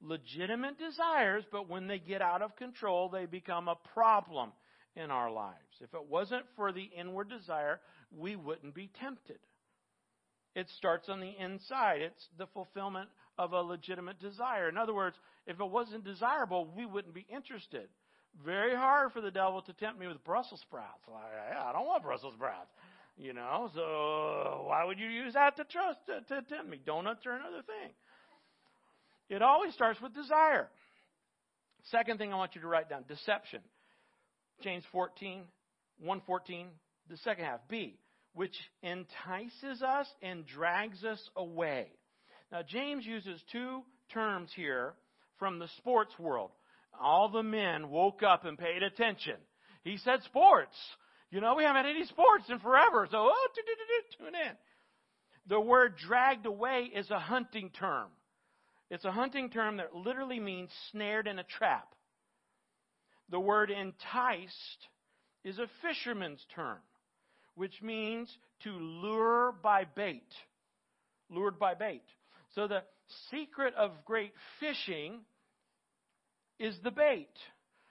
[0.00, 4.52] Legitimate desires, but when they get out of control, they become a problem
[4.94, 5.56] in our lives.
[5.80, 7.80] If it wasn't for the inward desire,
[8.16, 9.38] we wouldn't be tempted.
[10.54, 12.00] It starts on the inside.
[12.02, 13.08] It's the fulfillment
[13.38, 14.68] of a legitimate desire.
[14.68, 17.88] In other words, if it wasn't desirable, we wouldn't be interested.
[18.44, 21.06] Very hard for the devil to tempt me with Brussels sprouts.
[21.10, 22.70] Like, yeah, I don't want Brussels sprouts.
[23.16, 26.80] You know, so why would you use that to trust to, to tempt me?
[26.84, 27.90] Donuts are another thing.
[29.28, 30.68] It always starts with desire.
[31.90, 33.60] Second thing I want you to write down, deception.
[34.62, 35.42] James 14,
[36.00, 36.66] 114,
[37.08, 37.60] the second half.
[37.68, 37.98] B,
[38.34, 41.88] which entices us and drags us away.
[42.50, 44.94] Now, James uses two terms here
[45.38, 46.50] from the sports world.
[47.00, 49.36] All the men woke up and paid attention.
[49.84, 50.74] He said sports.
[51.30, 53.48] You know, we haven't had any sports in forever, so oh,
[54.18, 54.56] tune in.
[55.48, 58.08] The word dragged away is a hunting term.
[58.90, 61.88] It's a hunting term that literally means snared in a trap.
[63.30, 64.88] The word enticed
[65.44, 66.78] is a fisherman's term,
[67.54, 70.32] which means to lure by bait.
[71.30, 72.04] Lured by bait.
[72.54, 72.82] So the
[73.30, 75.20] secret of great fishing
[76.58, 77.28] is the bait.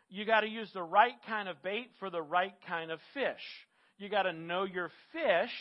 [0.10, 3.68] You got to use the right kind of bait for the right kind of fish.
[3.98, 5.52] You got to know your fish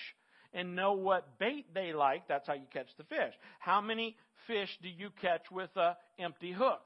[0.56, 2.26] and know what bait they like.
[2.26, 3.34] That's how you catch the fish.
[3.60, 4.16] How many
[4.46, 6.80] fish do you catch with a empty hook?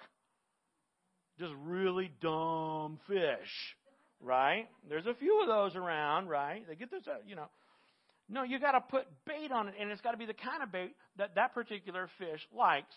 [1.38, 3.76] Just really dumb fish,
[4.20, 4.66] right?
[4.88, 6.66] There's a few of those around, right?
[6.68, 7.46] They get this, uh, you know.
[8.28, 10.62] No, you got to put bait on it, and it's got to be the kind
[10.62, 12.94] of bait that that particular fish likes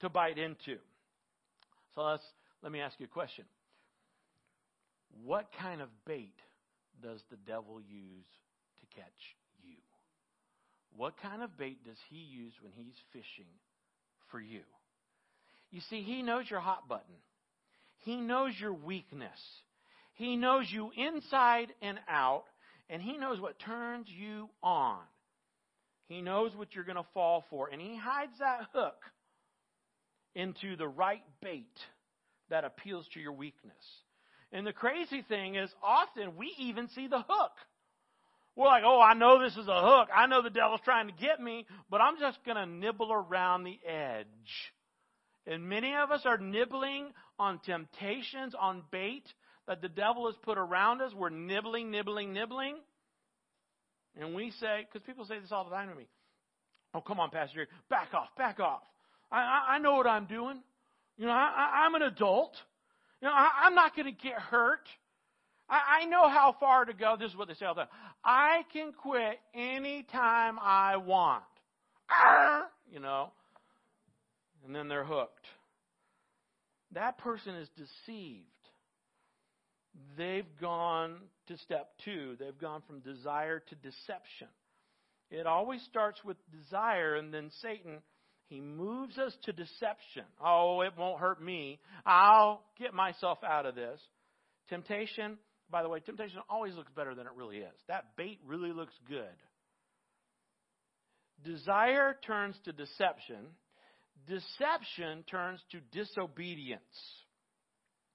[0.00, 0.78] to bite into.
[1.94, 2.24] So let's
[2.62, 3.44] let me ask you a question.
[5.24, 6.34] What kind of bait
[7.02, 8.26] does the devil use
[8.80, 9.36] to catch?
[10.96, 13.50] What kind of bait does he use when he's fishing
[14.30, 14.62] for you?
[15.70, 17.14] You see, he knows your hot button.
[17.98, 19.38] He knows your weakness.
[20.14, 22.44] He knows you inside and out,
[22.90, 24.98] and He knows what turns you on.
[26.08, 29.00] He knows what you're going to fall for, and He hides that hook
[30.34, 31.72] into the right bait
[32.50, 33.72] that appeals to your weakness.
[34.52, 37.52] And the crazy thing is, often we even see the hook.
[38.56, 40.08] We're like, oh, I know this is a hook.
[40.14, 43.64] I know the devil's trying to get me, but I'm just going to nibble around
[43.64, 44.26] the edge.
[45.46, 47.08] And many of us are nibbling
[47.38, 49.24] on temptations, on bait
[49.66, 51.12] that the devil has put around us.
[51.14, 52.76] We're nibbling, nibbling, nibbling.
[54.20, 56.08] And we say, because people say this all the time to me,
[56.94, 58.82] oh, come on, Pastor Jerry, back off, back off.
[59.30, 60.60] I, I, I know what I'm doing.
[61.16, 62.54] You know, I, I'm an adult.
[63.22, 64.86] You know, I, I'm not going to get hurt.
[65.70, 67.16] I, I know how far to go.
[67.18, 67.90] This is what they say all the time.
[68.24, 71.44] I can quit anytime I want.
[72.10, 72.64] Arr!
[72.92, 73.30] You know,
[74.66, 75.46] and then they're hooked.
[76.92, 78.46] That person is deceived
[80.16, 81.16] they've gone
[81.48, 82.36] to step two.
[82.38, 84.48] They've gone from desire to deception.
[85.30, 87.98] It always starts with desire, and then Satan,
[88.48, 90.24] he moves us to deception.
[90.44, 91.78] Oh, it won't hurt me.
[92.04, 94.00] I'll get myself out of this.
[94.68, 95.38] Temptation,
[95.70, 97.74] by the way, temptation always looks better than it really is.
[97.88, 99.24] That bait really looks good.
[101.44, 103.46] Desire turns to deception.
[104.28, 106.82] Deception turns to disobedience.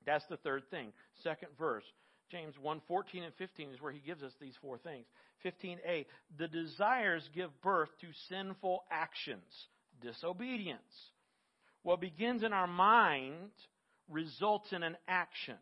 [0.05, 0.93] That's the third thing.
[1.23, 1.83] Second verse.
[2.31, 5.05] James 1 14 and 15 is where he gives us these four things.
[5.45, 6.05] 15a,
[6.37, 9.43] the desires give birth to sinful actions,
[10.01, 10.81] disobedience.
[11.83, 13.51] What begins in our mind
[14.09, 15.57] results in an action.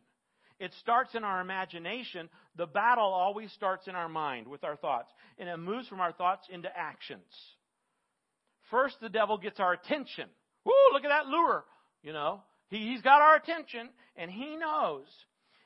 [0.58, 2.28] It starts in our imagination.
[2.56, 6.12] The battle always starts in our mind with our thoughts, and it moves from our
[6.12, 7.22] thoughts into actions.
[8.70, 10.28] First, the devil gets our attention.
[10.64, 11.64] Woo, look at that lure.
[12.02, 15.06] You know, he, he's got our attention, and he knows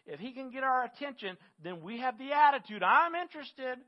[0.07, 3.79] if he can get our attention, then we have the attitude, I'm interested.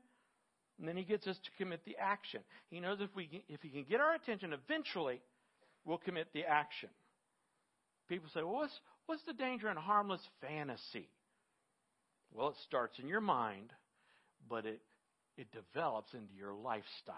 [0.79, 2.41] And then he gets us to commit the action.
[2.69, 5.21] He knows if, we, if he can get our attention, eventually
[5.85, 6.89] we'll commit the action.
[8.07, 8.73] People say, well, what's,
[9.11, 11.09] what's the danger in harmless fantasy?
[12.33, 13.73] Well, it starts in your mind,
[14.49, 14.79] but it,
[15.37, 17.17] it develops into your lifestyle.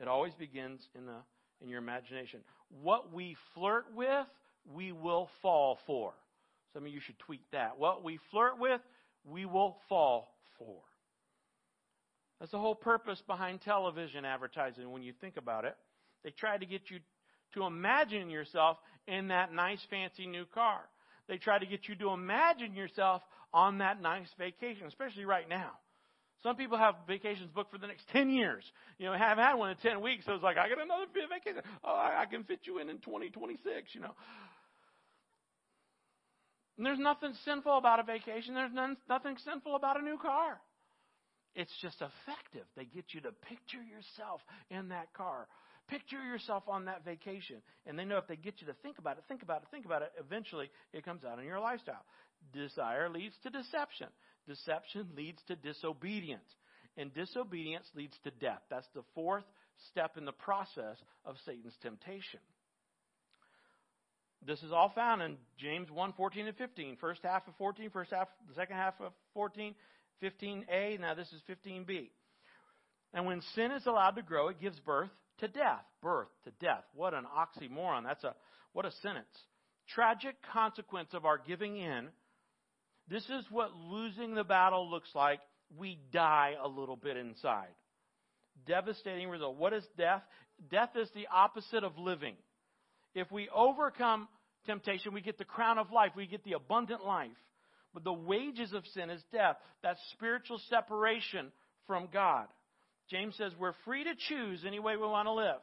[0.00, 1.16] It always begins in, the,
[1.60, 2.42] in your imagination.
[2.80, 4.26] What we flirt with,
[4.72, 6.12] we will fall for.
[6.72, 7.76] Some of you should tweet that.
[7.76, 8.80] What we flirt with,
[9.28, 10.28] we will fall
[10.60, 10.76] for.
[12.38, 15.76] That's the whole purpose behind television advertising when you think about it.
[16.22, 17.00] They try to get you
[17.54, 18.76] to imagine yourself
[19.06, 20.80] in that nice, fancy new car.
[21.28, 25.72] They try to get you to imagine yourself on that nice vacation, especially right now.
[26.42, 28.62] Some people have vacations booked for the next 10 years.
[28.98, 31.62] You know, haven't had one in 10 weeks, so it's like, I got another vacation.
[31.82, 34.12] Oh, I, I can fit you in in 2026, you know.
[36.76, 38.54] And there's nothing sinful about a vacation.
[38.54, 40.60] There's none, nothing sinful about a new car.
[41.54, 42.66] It's just effective.
[42.76, 45.48] They get you to picture yourself in that car.
[45.88, 47.56] Picture yourself on that vacation.
[47.86, 49.84] And they know if they get you to think about it, think about it, think
[49.84, 52.04] about it, eventually it comes out in your lifestyle.
[52.52, 54.08] Desire leads to deception.
[54.48, 56.48] Deception leads to disobedience.
[56.96, 58.62] And disobedience leads to death.
[58.70, 59.44] That's the fourth
[59.90, 62.40] step in the process of Satan's temptation.
[64.46, 66.96] This is all found in James 1, 14 and 15.
[67.00, 69.74] First half of 14, first half, the second half of 14,
[70.22, 71.00] 15a.
[71.00, 72.10] Now this is 15b.
[73.12, 75.84] And when sin is allowed to grow, it gives birth to death.
[76.02, 76.84] Birth to death.
[76.94, 78.04] What an oxymoron.
[78.04, 78.34] That's a,
[78.72, 79.26] what a sentence.
[79.94, 82.08] Tragic consequence of our giving in.
[83.08, 85.40] This is what losing the battle looks like.
[85.78, 87.74] We die a little bit inside.
[88.66, 89.56] Devastating result.
[89.56, 90.22] What is death?
[90.70, 92.34] Death is the opposite of living.
[93.14, 94.28] If we overcome
[94.66, 97.30] temptation, we get the crown of life, we get the abundant life.
[97.94, 99.56] But the wages of sin is death.
[99.82, 101.52] That's spiritual separation
[101.86, 102.46] from God.
[103.10, 105.60] James says we're free to choose any way we want to live.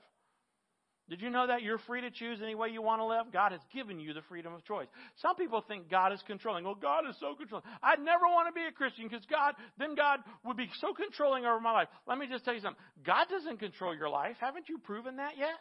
[1.10, 3.26] Did you know that you're free to choose any way you want to live?
[3.34, 4.88] God has given you the freedom of choice.
[5.22, 6.64] Some people think God is controlling.
[6.64, 7.66] Well, God is so controlling.
[7.84, 11.46] I'd never want to be a Christian because God, then God would be so controlling
[11.46, 11.90] over my life.
[12.08, 12.82] Let me just tell you something.
[13.06, 14.38] God doesn't control your life.
[14.40, 15.60] Haven't you proven that yet?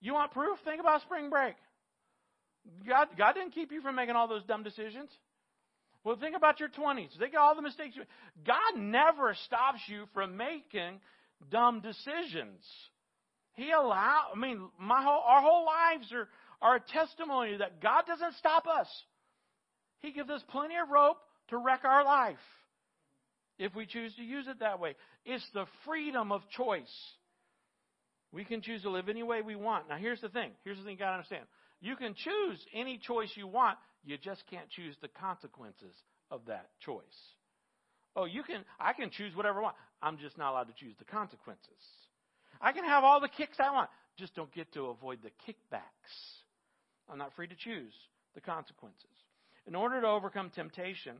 [0.00, 0.58] You want proof?
[0.64, 1.54] Think about spring break.
[2.88, 5.10] God, God didn't keep you from making all those dumb decisions.
[6.08, 7.18] Well, think about your 20s.
[7.18, 7.94] Think of all the mistakes.
[7.94, 8.02] You,
[8.46, 11.00] God never stops you from making
[11.50, 12.64] dumb decisions.
[13.52, 14.20] He allow.
[14.34, 16.26] I mean, my whole, our whole lives are,
[16.62, 18.86] are a testimony that God doesn't stop us.
[19.98, 21.18] He gives us plenty of rope
[21.48, 22.38] to wreck our life
[23.58, 24.94] if we choose to use it that way.
[25.26, 26.86] It's the freedom of choice.
[28.32, 29.90] We can choose to live any way we want.
[29.90, 30.52] Now, here's the thing.
[30.64, 31.44] Here's the thing you got to understand.
[31.82, 33.76] You can choose any choice you want.
[34.08, 35.94] You just can't choose the consequences
[36.30, 37.02] of that choice.
[38.16, 39.76] Oh, you can, I can choose whatever I want.
[40.00, 41.68] I'm just not allowed to choose the consequences.
[42.58, 43.90] I can have all the kicks I want.
[44.16, 46.14] Just don't get to avoid the kickbacks.
[47.06, 47.92] I'm not free to choose
[48.34, 49.04] the consequences.
[49.66, 51.16] In order to overcome temptation,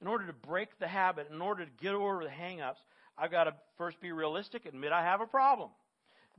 [0.00, 2.80] in order to break the habit, in order to get over the hangups,
[3.18, 5.68] I've got to first be realistic, admit I have a problem.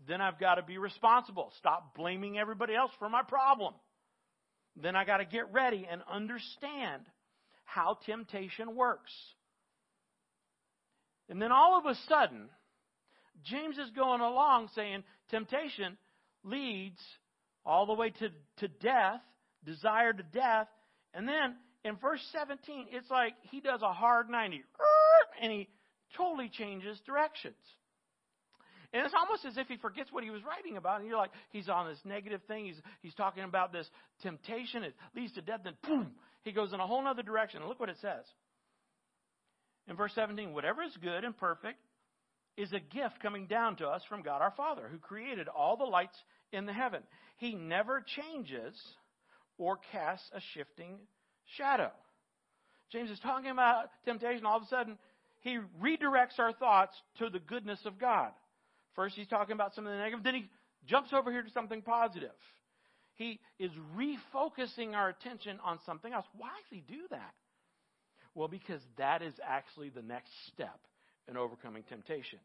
[0.07, 1.53] Then I've got to be responsible.
[1.59, 3.75] Stop blaming everybody else for my problem.
[4.81, 7.03] Then I got to get ready and understand
[7.65, 9.11] how temptation works.
[11.29, 12.49] And then all of a sudden,
[13.43, 15.97] James is going along saying temptation
[16.43, 16.99] leads
[17.65, 19.21] all the way to, to death,
[19.65, 20.67] desire to death.
[21.13, 24.63] And then in verse 17, it's like he does a hard 90
[25.41, 25.67] and he
[26.15, 27.55] totally changes directions.
[28.93, 30.99] And it's almost as if he forgets what he was writing about.
[30.99, 32.65] And you're like, he's on this negative thing.
[32.65, 33.87] He's, he's talking about this
[34.21, 34.83] temptation.
[34.83, 35.61] It leads to death.
[35.63, 36.11] Then, boom,
[36.43, 37.59] he goes in a whole other direction.
[37.59, 38.23] And look what it says.
[39.89, 41.79] In verse 17, whatever is good and perfect
[42.55, 45.83] is a gift coming down to us from God our Father, who created all the
[45.83, 46.17] lights
[46.51, 47.03] in the heaven.
[47.37, 48.75] He never changes
[49.57, 50.97] or casts a shifting
[51.57, 51.91] shadow.
[52.91, 54.45] James is talking about temptation.
[54.45, 54.97] All of a sudden,
[55.41, 58.31] he redirects our thoughts to the goodness of God.
[58.97, 60.23] First, he's talking about something negative.
[60.23, 60.49] Then he
[60.87, 62.31] jumps over here to something positive.
[63.13, 66.25] He is refocusing our attention on something else.
[66.35, 67.33] Why does he do that?
[68.33, 70.79] Well, because that is actually the next step
[71.29, 72.39] in overcoming temptation.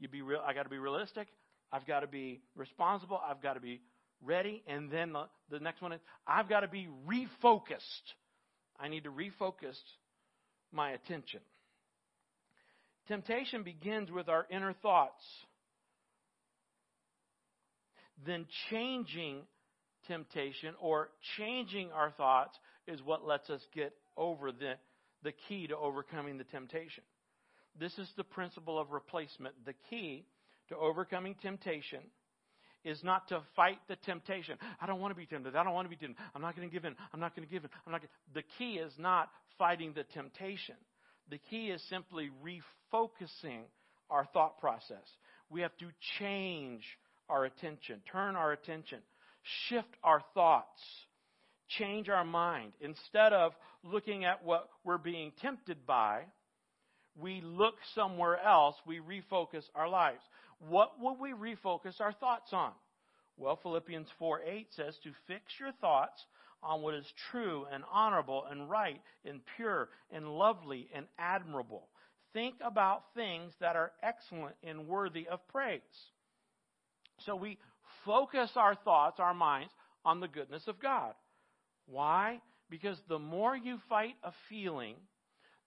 [0.00, 0.42] You be real.
[0.44, 1.28] I got to be realistic.
[1.70, 3.20] I've got to be responsible.
[3.22, 3.82] I've got to be
[4.24, 4.62] ready.
[4.66, 8.14] And then the, the next one is I've got to be refocused.
[8.80, 9.76] I need to refocus
[10.72, 11.40] my attention.
[13.08, 15.22] Temptation begins with our inner thoughts.
[18.26, 19.42] Then changing
[20.06, 22.56] temptation or changing our thoughts
[22.86, 24.74] is what lets us get over the,
[25.22, 27.04] the key to overcoming the temptation.
[27.78, 29.54] This is the principle of replacement.
[29.64, 30.24] The key
[30.68, 32.00] to overcoming temptation
[32.84, 34.56] is not to fight the temptation.
[34.80, 35.54] I don't want to be tempted.
[35.54, 36.18] I don't want to be tempted.
[36.34, 36.94] I'm not going to give in.
[37.12, 37.70] I'm not going to give in.
[37.86, 38.00] I'm not.
[38.00, 38.10] Gonna...
[38.34, 40.76] The key is not fighting the temptation.
[41.30, 43.62] The key is simply refocusing
[44.10, 45.04] our thought process.
[45.50, 45.86] We have to
[46.18, 46.82] change
[47.28, 48.98] our attention, turn our attention,
[49.68, 50.80] shift our thoughts,
[51.68, 52.72] change our mind.
[52.80, 53.52] Instead of
[53.82, 56.22] looking at what we're being tempted by,
[57.20, 60.22] we look somewhere else, we refocus our lives.
[60.68, 62.72] What will we refocus our thoughts on?
[63.36, 66.24] Well, Philippians 4 8 says to fix your thoughts
[66.62, 71.88] on what is true and honorable and right and pure and lovely and admirable.
[72.32, 75.80] Think about things that are excellent and worthy of praise.
[77.26, 77.58] So we
[78.04, 79.72] focus our thoughts, our minds,
[80.04, 81.14] on the goodness of God.
[81.86, 82.40] Why?
[82.70, 84.96] Because the more you fight a feeling,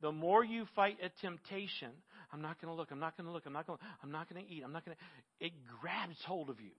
[0.02, 1.90] the more you fight a temptation,
[2.32, 4.12] I'm not going to look, I'm not going to look, I'm not going to, I'm
[4.12, 6.72] not going to eat, I'm not going to, it grabs hold of you.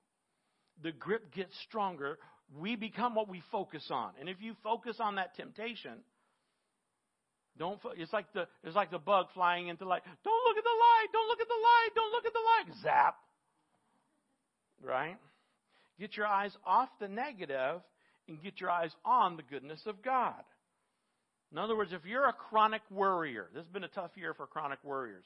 [0.82, 2.18] The grip gets stronger.
[2.58, 4.12] We become what we focus on.
[4.18, 6.02] And if you focus on that temptation,
[7.58, 10.02] don't, it's like the, it's like the bug flying into light.
[10.24, 12.82] Don't look at the light, don't look at the light, don't look at the light.
[12.82, 13.16] Zap.
[14.82, 15.16] Right?
[15.98, 17.80] Get your eyes off the negative
[18.28, 20.42] and get your eyes on the goodness of God.
[21.52, 24.46] In other words, if you're a chronic worrier, this has been a tough year for
[24.46, 25.24] chronic worriers.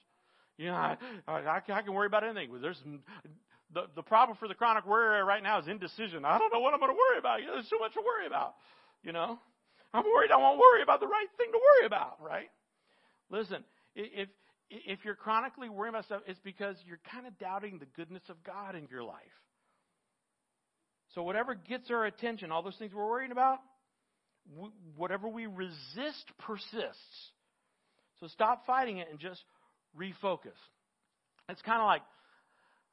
[0.59, 0.97] You know, I,
[1.29, 2.51] I, I can worry about anything.
[2.61, 2.83] There's
[3.73, 6.25] the, the problem for the chronic worrier right now is indecision.
[6.25, 7.41] I don't know what I'm going to worry about.
[7.41, 8.55] You know, there's so much to worry about.
[9.05, 9.39] You know,
[9.95, 12.19] I'm worried I won't worry about the right thing to worry about.
[12.21, 12.51] Right?
[13.31, 14.29] Listen, if
[14.69, 18.43] if you're chronically worrying about stuff, it's because you're kind of doubting the goodness of
[18.43, 19.46] God in your life.
[21.17, 23.59] So whatever gets our attention, all those things we're worrying about,
[24.97, 27.31] whatever we resist persists.
[28.21, 29.41] So stop fighting it and just
[29.99, 30.53] refocus.
[31.49, 32.03] It's kind of like,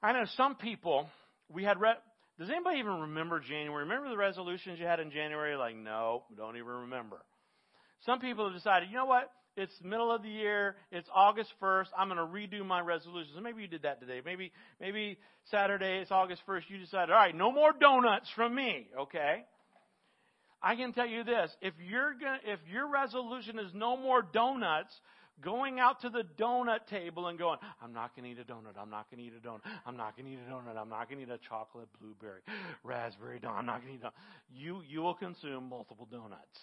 [0.01, 1.09] I know some people,
[1.49, 1.99] we had, re-
[2.39, 3.83] does anybody even remember January?
[3.83, 5.57] Remember the resolutions you had in January?
[5.57, 7.17] Like, no, don't even remember.
[8.05, 9.29] Some people have decided, you know what?
[9.55, 10.75] It's middle of the year.
[10.91, 11.87] It's August 1st.
[11.97, 13.37] I'm going to redo my resolutions.
[13.41, 14.21] Maybe you did that today.
[14.25, 14.51] Maybe,
[14.81, 15.19] maybe
[15.51, 16.63] Saturday, it's August 1st.
[16.69, 18.87] You decided, all right, no more donuts from me.
[18.99, 19.43] Okay.
[20.61, 24.95] I can tell you this: if you're gonna, if your resolution is no more donuts,
[25.43, 28.77] going out to the donut table and going, I'm not going to eat a donut.
[28.81, 29.59] I'm not going to eat a donut.
[29.85, 30.77] I'm not going to eat a donut.
[30.77, 32.41] I'm not going to eat a chocolate, blueberry,
[32.83, 33.57] raspberry donut.
[33.57, 34.11] I'm not going to eat a donut.
[34.55, 36.59] You, you will consume multiple donuts.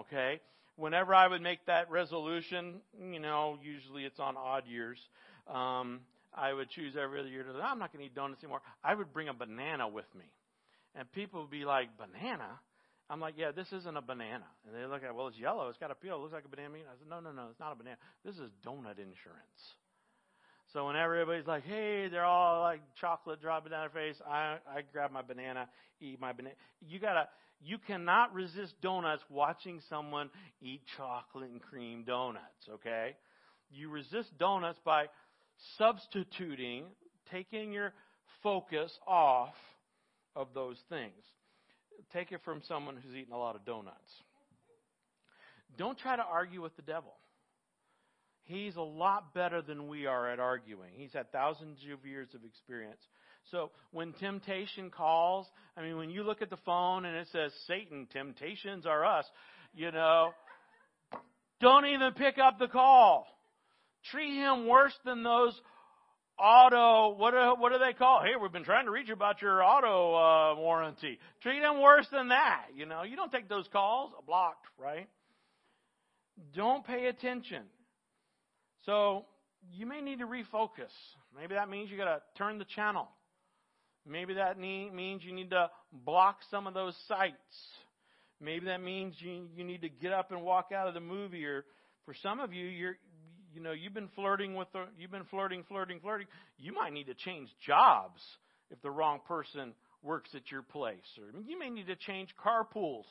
[0.00, 0.40] Okay?
[0.76, 4.98] Whenever I would make that resolution, you know, usually it's on odd years,
[5.52, 6.00] um,
[6.34, 8.60] I would choose every other year to, I'm not going to eat donuts anymore.
[8.82, 10.24] I would bring a banana with me.
[10.96, 12.58] And people would be like, banana?
[13.08, 14.46] I'm like, yeah, this isn't a banana.
[14.66, 15.68] And they look at, well, it's yellow.
[15.68, 16.16] It's got a peel.
[16.16, 16.74] It looks like a banana.
[16.74, 17.96] I said, no, no, no, it's not a banana.
[18.24, 19.76] This is donut insurance.
[20.72, 24.82] So when everybody's like, hey, they're all like chocolate dropping down their face, I, I
[24.92, 25.68] grab my banana,
[26.00, 26.56] eat my banana.
[26.80, 27.28] You gotta,
[27.64, 33.16] you cannot resist donuts watching someone eat chocolate and cream donuts, okay?
[33.70, 35.06] You resist donuts by
[35.78, 36.84] substituting,
[37.30, 37.92] taking your
[38.42, 39.54] focus off
[40.36, 41.12] of those things.
[42.12, 44.12] Take it from someone who's eaten a lot of donuts.
[45.78, 47.14] Don't try to argue with the devil.
[48.44, 50.90] He's a lot better than we are at arguing.
[50.96, 53.00] He's had thousands of years of experience.
[53.50, 57.52] So when temptation calls, I mean, when you look at the phone and it says,
[57.66, 59.26] Satan, temptations are us,
[59.74, 60.30] you know,
[61.60, 63.26] don't even pick up the call.
[64.10, 65.58] Treat him worse than those
[66.38, 68.22] auto, what do, what do they call?
[68.22, 71.18] Hey, we've been trying to reach you about your auto uh, warranty.
[71.42, 72.66] Treat him worse than that.
[72.74, 74.12] You know, you don't take those calls.
[74.26, 75.08] Blocked, right?
[76.54, 77.62] Don't pay attention.
[78.84, 79.24] So
[79.72, 80.92] you may need to refocus.
[81.36, 83.08] Maybe that means you got to turn the channel.
[84.06, 87.34] Maybe that need, means you need to block some of those sites.
[88.40, 91.44] Maybe that means you, you need to get up and walk out of the movie
[91.44, 91.64] or
[92.04, 92.96] for some of you, you're,
[93.54, 96.26] you know, you've been flirting with the, you've been flirting, flirting, flirting.
[96.58, 98.20] You might need to change jobs
[98.70, 100.98] if the wrong person works at your place.
[101.18, 103.04] Or you may need to change carpools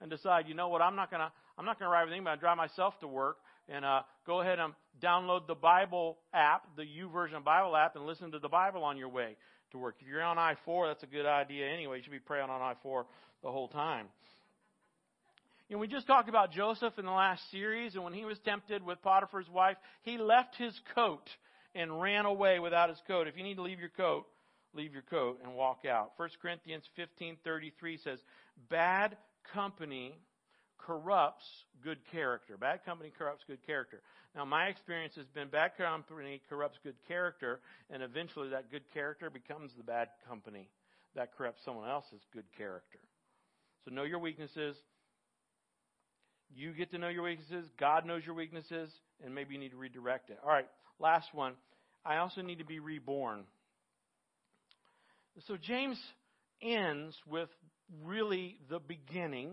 [0.00, 2.38] and decide, you know what, I'm not gonna, I'm not gonna ride with anybody.
[2.38, 3.36] I drive myself to work
[3.68, 8.04] and uh, go ahead and download the Bible app, the U YouVersion Bible app, and
[8.06, 9.36] listen to the Bible on your way
[9.72, 9.96] to work.
[10.00, 11.98] If you're on I-4, that's a good idea anyway.
[11.98, 13.04] You should be praying on I-4
[13.42, 14.06] the whole time.
[15.68, 18.38] You know, we just talked about Joseph in the last series, and when he was
[18.44, 21.28] tempted with Potiphar's wife, he left his coat
[21.74, 23.28] and ran away without his coat.
[23.28, 24.26] If you need to leave your coat,
[24.74, 26.12] leave your coat and walk out.
[26.16, 28.20] 1 Corinthians 15:33 says,
[28.68, 29.16] "Bad
[29.52, 30.18] company
[30.86, 31.44] corrupts
[31.82, 32.56] good character.
[32.56, 34.02] Bad company corrupts good character."
[34.34, 37.60] Now, my experience has been bad company corrupts good character,
[37.90, 40.70] and eventually that good character becomes the bad company
[41.14, 43.00] that corrupts someone else's good character.
[43.84, 44.76] So know your weaknesses,
[46.54, 47.68] you get to know your weaknesses.
[47.78, 48.90] God knows your weaknesses,
[49.24, 50.38] and maybe you need to redirect it.
[50.42, 50.68] All right,
[50.98, 51.54] last one.
[52.04, 53.44] I also need to be reborn.
[55.46, 56.00] So James
[56.60, 57.48] ends with
[58.04, 59.52] really the beginning.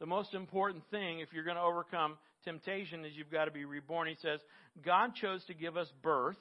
[0.00, 3.64] The most important thing, if you're going to overcome temptation, is you've got to be
[3.64, 4.08] reborn.
[4.08, 4.40] He says,
[4.84, 6.36] God chose to give us birth.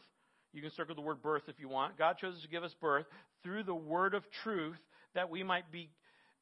[0.53, 1.97] You can circle the word birth if you want.
[1.97, 3.05] God chose to give us birth
[3.43, 4.78] through the word of truth
[5.16, 5.89] that we might be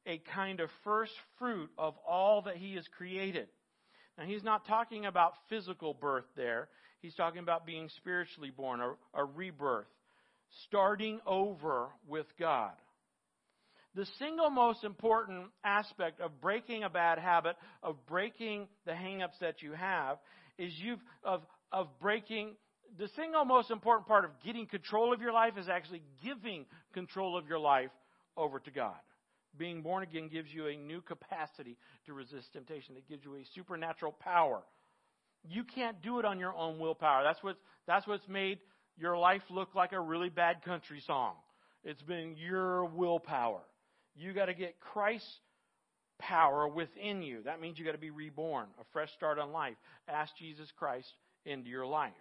[0.06, 3.48] a kind of first fruit of all that He has created.
[4.18, 6.68] Now, He's not talking about physical birth there.
[7.00, 9.86] He's talking about being spiritually born, a, a rebirth,
[10.66, 12.72] starting over with God.
[13.96, 19.62] The single most important aspect of breaking a bad habit, of breaking the hangups that
[19.62, 20.18] you have,
[20.58, 21.42] is you've of
[21.72, 22.54] of breaking
[22.98, 27.36] the single most important part of getting control of your life is actually giving control
[27.36, 27.90] of your life
[28.36, 28.94] over to God
[29.58, 31.76] being born again gives you a new capacity
[32.06, 32.96] to resist temptation.
[32.96, 34.62] It gives you a supernatural power.
[35.48, 37.22] You can't do it on your own willpower.
[37.24, 38.58] That's what's, that's what's made
[38.98, 41.34] your life look like a really bad country song.
[41.84, 43.60] It's been your willpower.
[44.16, 45.28] You got to get Christ's
[46.18, 47.42] power within you.
[47.44, 49.76] That means you got to be reborn, a fresh start on life.
[50.08, 51.08] Ask Jesus Christ
[51.44, 52.12] into your life.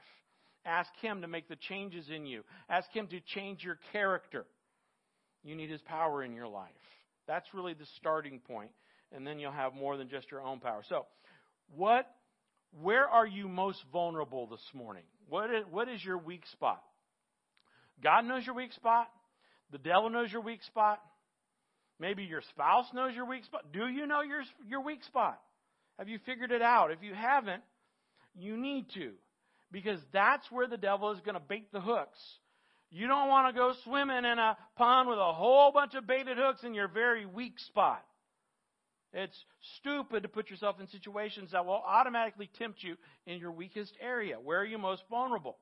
[0.65, 2.43] Ask Him to make the changes in you.
[2.69, 4.45] Ask Him to change your character.
[5.43, 6.71] You need His power in your life.
[7.27, 8.71] That's really the starting point,
[9.11, 10.81] and then you'll have more than just your own power.
[10.89, 11.05] So,
[11.75, 12.07] what,
[12.81, 15.03] where are you most vulnerable this morning?
[15.29, 16.81] What is, what is your weak spot?
[18.03, 19.07] God knows your weak spot.
[19.71, 20.99] The devil knows your weak spot.
[21.99, 23.65] Maybe your spouse knows your weak spot.
[23.71, 25.39] Do you know your, your weak spot?
[25.97, 26.91] Have you figured it out?
[26.91, 27.63] If you haven't,
[28.37, 29.11] you need to.
[29.71, 32.19] Because that's where the devil is going to bait the hooks.
[32.91, 36.37] You don't want to go swimming in a pond with a whole bunch of baited
[36.37, 38.03] hooks in your very weak spot.
[39.11, 39.37] It's
[39.79, 44.35] stupid to put yourself in situations that will automatically tempt you in your weakest area.
[44.35, 45.57] Where are you most vulnerable?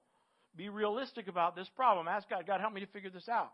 [0.55, 2.07] Be realistic about this problem.
[2.07, 3.51] Ask God, God, help me to figure this out.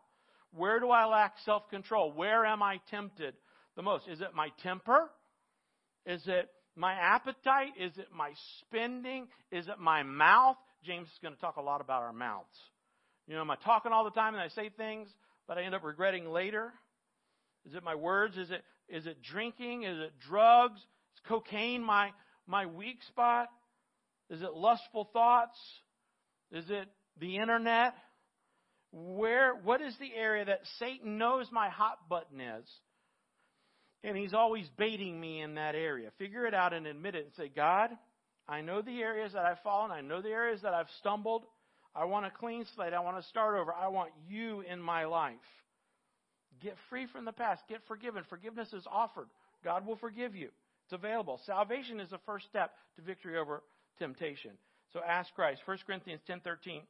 [0.55, 2.11] Where do I lack self control?
[2.11, 3.35] Where am I tempted
[3.75, 4.07] the most?
[4.07, 5.09] Is it my temper?
[6.05, 7.73] Is it my appetite?
[7.79, 8.31] Is it my
[8.61, 9.27] spending?
[9.51, 10.57] Is it my mouth?
[10.85, 12.47] James is going to talk a lot about our mouths.
[13.27, 15.07] You know, am I talking all the time and I say things
[15.47, 16.71] but I end up regretting later?
[17.67, 18.37] Is it my words?
[18.37, 19.83] Is it is it drinking?
[19.83, 20.79] Is it drugs?
[20.79, 22.11] Is cocaine my
[22.47, 23.49] my weak spot?
[24.29, 25.57] Is it lustful thoughts?
[26.51, 26.87] Is it
[27.19, 27.93] the internet?
[28.91, 32.67] Where what is the area that Satan knows my hot button is?
[34.03, 36.09] And he's always baiting me in that area.
[36.17, 37.89] Figure it out and admit it and say, God,
[38.47, 41.43] I know the areas that I've fallen, I know the areas that I've stumbled.
[41.95, 42.93] I want a clean slate.
[42.93, 43.73] I want to start over.
[43.73, 45.35] I want you in my life.
[46.61, 47.61] Get free from the past.
[47.67, 48.23] Get forgiven.
[48.29, 49.27] Forgiveness is offered.
[49.63, 50.49] God will forgive you.
[50.85, 51.39] It's available.
[51.45, 53.63] Salvation is the first step to victory over
[53.97, 54.51] temptation.
[54.93, 55.61] So ask Christ.
[55.65, 56.81] 1 Corinthians 10:13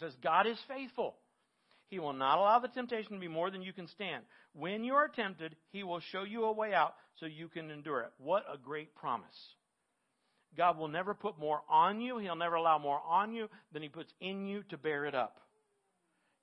[0.00, 1.14] says God is faithful.
[1.88, 4.24] He will not allow the temptation to be more than you can stand.
[4.52, 8.00] When you are tempted, he will show you a way out so you can endure
[8.00, 8.12] it.
[8.18, 9.54] What a great promise.
[10.56, 12.18] God will never put more on you.
[12.18, 15.40] He'll never allow more on you than He puts in you to bear it up.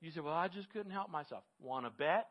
[0.01, 1.43] You say, Well, I just couldn't help myself.
[1.61, 2.29] Want to bet?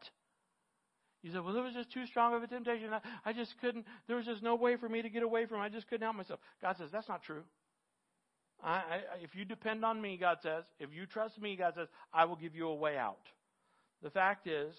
[1.23, 2.91] You say, Well, it was just too strong of a temptation.
[3.25, 5.65] I, just couldn't, there was just no way for me to get away from it.
[5.65, 6.41] I just couldn't help myself.
[6.61, 7.43] God says, That's not true.
[8.63, 11.89] I, I, if you depend on me, God says, if you trust me, God says,
[12.13, 13.27] I will give you a way out.
[14.03, 14.75] The fact is,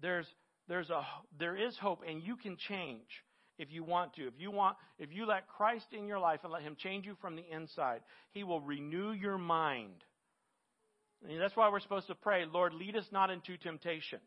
[0.00, 0.26] there's,
[0.68, 1.02] there's a,
[1.38, 3.24] there is hope, and you can change
[3.58, 4.26] if you want to.
[4.26, 7.16] If you want, if you let Christ in your life and let Him change you
[7.20, 8.00] from the inside,
[8.32, 10.04] He will renew your mind.
[11.28, 14.20] And that's why we're supposed to pray, Lord, lead us not into temptation.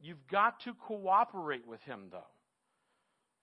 [0.00, 2.24] You've got to cooperate with Him, though.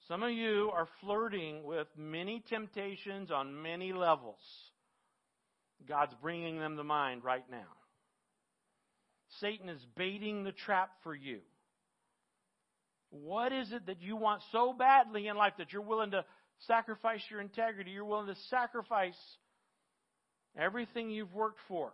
[0.08, 4.40] Some of you are flirting with many temptations on many levels.
[5.88, 7.68] God's bringing them to mind right now.
[9.42, 11.40] Satan is baiting the trap for you.
[13.10, 16.24] What is it that you want so badly in life that you're willing to
[16.68, 17.92] sacrifice your integrity?
[17.92, 19.18] You're willing to sacrifice
[20.58, 21.92] everything you've worked for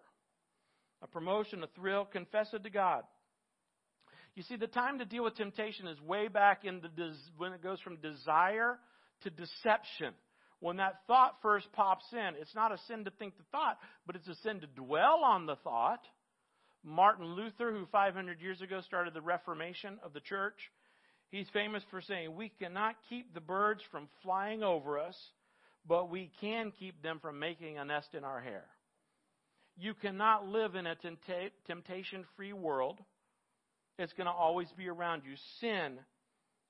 [1.01, 3.03] a promotion, a thrill, confess it to God.
[4.35, 7.61] You see, the time to deal with temptation is way back in the when it
[7.61, 8.79] goes from desire
[9.21, 10.13] to deception.
[10.59, 13.77] When that thought first pops in, it's not a sin to think the thought,
[14.07, 15.99] but it's a sin to dwell on the thought.
[16.83, 20.57] Martin Luther, who 500 years ago started the Reformation of the church,
[21.29, 25.17] he's famous for saying, We cannot keep the birds from flying over us,
[25.87, 28.65] but we can keep them from making a nest in our hair.
[29.77, 30.95] You cannot live in a
[31.67, 32.99] temptation free world
[33.97, 35.35] it's going to always be around you.
[35.59, 35.99] Sin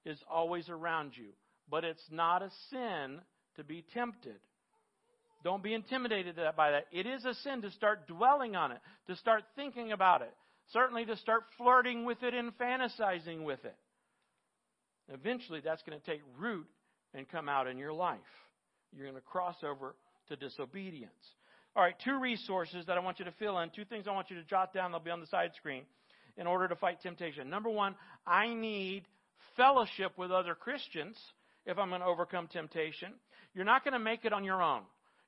[0.06, 1.30] is always around you.
[1.70, 3.22] But it's not a sin
[3.56, 4.40] to be tempted.
[5.44, 6.88] Don't be intimidated by that.
[6.92, 10.34] It is a sin to start dwelling on it, to start thinking about it,
[10.72, 13.76] certainly to start flirting with it and fantasizing with it.
[15.10, 16.68] Eventually, that's going to take root
[17.14, 18.20] and come out in your life.
[18.96, 19.96] You're going to cross over
[20.30, 21.12] to disobedience.
[21.76, 24.30] All right, two resources that I want you to fill in, two things I want
[24.30, 25.84] you to jot down, they'll be on the side screen
[26.38, 27.50] in order to fight temptation.
[27.50, 29.04] Number one, I need
[29.56, 31.18] fellowship with other Christians
[31.66, 33.14] if I'm going to overcome temptation.
[33.54, 34.82] You're not going to make it on your own.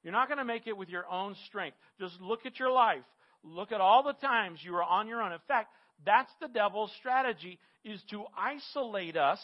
[0.04, 1.78] You're not going to make it with your own strength.
[2.00, 3.04] Just look at your life.
[3.44, 5.32] Look at all the times you are on your own.
[5.32, 5.70] In fact,
[6.06, 9.40] that's the devil's strategy is to isolate us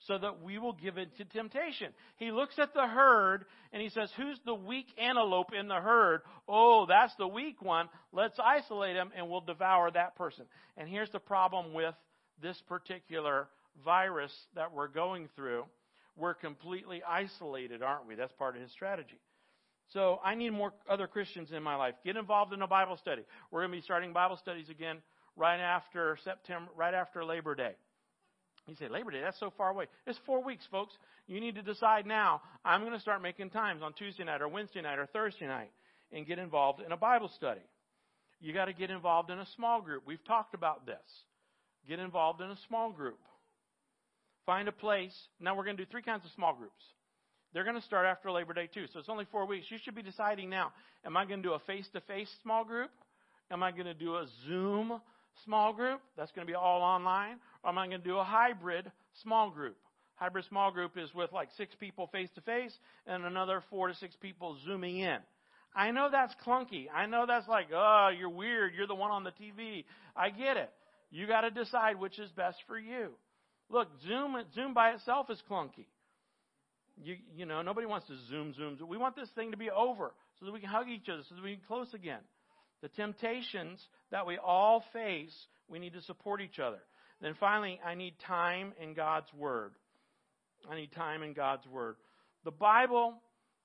[0.00, 1.92] so that we will give in to temptation.
[2.16, 6.20] He looks at the herd and he says, Who's the weak antelope in the herd?
[6.48, 7.88] Oh, that's the weak one.
[8.12, 10.44] Let's isolate him and we'll devour that person.
[10.76, 11.94] And here's the problem with
[12.42, 13.48] this particular
[13.84, 15.64] virus that we're going through.
[16.16, 18.14] We're completely isolated, aren't we?
[18.14, 19.20] That's part of his strategy.
[19.92, 21.94] So I need more other Christians in my life.
[22.04, 23.22] Get involved in a Bible study.
[23.50, 24.98] We're going to be starting Bible studies again
[25.36, 27.72] right after September, right after Labor Day.
[28.66, 29.86] You say, Labor Day, that's so far away.
[30.06, 30.92] It's four weeks, folks.
[31.28, 32.42] You need to decide now.
[32.64, 35.70] I'm going to start making times on Tuesday night or Wednesday night or Thursday night
[36.12, 37.60] and get involved in a Bible study.
[38.40, 40.02] You got to get involved in a small group.
[40.06, 40.96] We've talked about this.
[41.88, 43.18] Get involved in a small group.
[44.44, 45.14] Find a place.
[45.40, 46.82] Now we're going to do three kinds of small groups.
[47.52, 48.86] They're going to start after Labor Day too.
[48.92, 49.66] So it's only four weeks.
[49.70, 50.72] You should be deciding now.
[51.04, 52.90] Am I going to do a face to face small group?
[53.50, 55.00] Am I going to do a Zoom
[55.44, 56.00] small group?
[56.16, 57.36] That's going to be all online.
[57.62, 58.90] Or am I going to do a hybrid
[59.22, 59.76] small group?
[60.16, 62.76] Hybrid small group is with like six people face to face
[63.06, 65.18] and another four to six people zooming in.
[65.74, 66.86] I know that's clunky.
[66.94, 68.72] I know that's like, oh, you're weird.
[68.74, 69.84] You're the one on the TV.
[70.16, 70.70] I get it.
[71.10, 73.10] You got to decide which is best for you.
[73.68, 75.86] Look, Zoom, Zoom by itself is clunky.
[77.02, 78.88] You, you know, nobody wants to zoom, zoom, zoom.
[78.88, 81.34] We want this thing to be over so that we can hug each other, so
[81.34, 82.20] that we can close again.
[82.82, 85.34] The temptations that we all face,
[85.68, 86.78] we need to support each other.
[87.20, 89.72] Then finally, I need time in God's Word.
[90.70, 91.96] I need time in God's Word.
[92.44, 93.14] The Bible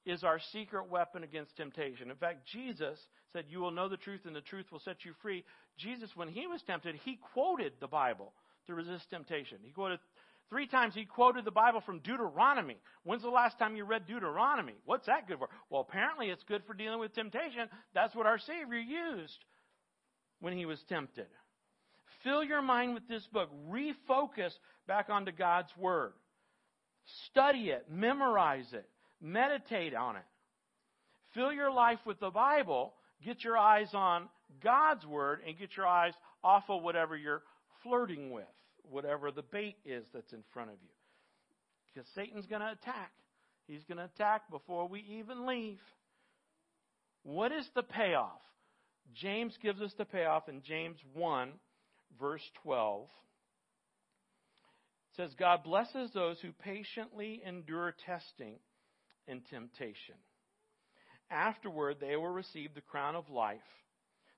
[0.05, 2.09] is our secret weapon against temptation.
[2.09, 2.97] In fact, Jesus
[3.33, 5.43] said, You will know the truth, and the truth will set you free.
[5.77, 8.33] Jesus, when he was tempted, he quoted the Bible
[8.67, 9.57] to resist temptation.
[9.63, 9.99] He quoted
[10.51, 12.77] three times, he quoted the Bible from Deuteronomy.
[13.03, 14.73] When's the last time you read Deuteronomy?
[14.85, 15.49] What's that good for?
[15.69, 17.69] Well, apparently it's good for dealing with temptation.
[17.95, 19.39] That's what our Savior used
[20.41, 21.27] when he was tempted.
[22.23, 23.49] Fill your mind with this book.
[23.71, 24.51] Refocus
[24.87, 26.11] back onto God's Word.
[27.29, 28.87] Study it, memorize it,
[29.21, 30.25] meditate on it.
[31.33, 32.93] Fill your life with the Bible.
[33.25, 34.27] Get your eyes on
[34.63, 37.43] God's Word and get your eyes off of whatever you're
[37.83, 38.43] flirting with,
[38.91, 40.89] whatever the bait is that's in front of you.
[41.93, 43.11] Because Satan's going to attack.
[43.67, 45.79] He's going to attack before we even leave.
[47.23, 48.41] What is the payoff?
[49.13, 51.51] James gives us the payoff in James 1
[52.19, 53.07] verse 12
[55.11, 58.55] it says, God blesses those who patiently endure testing
[59.27, 60.15] and temptation.
[61.29, 63.59] Afterward, they will receive the crown of life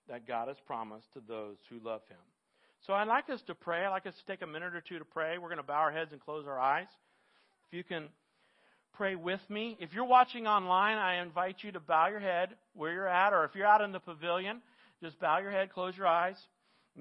[0.09, 2.17] that God has promised to those who love Him.
[2.87, 3.85] So I'd like us to pray.
[3.85, 5.37] I'd like us to take a minute or two to pray.
[5.37, 6.87] We're going to bow our heads and close our eyes.
[7.67, 8.09] If you can
[8.93, 9.77] pray with me.
[9.79, 13.45] If you're watching online, I invite you to bow your head where you're at, or
[13.45, 14.61] if you're out in the pavilion,
[15.01, 16.35] just bow your head, close your eyes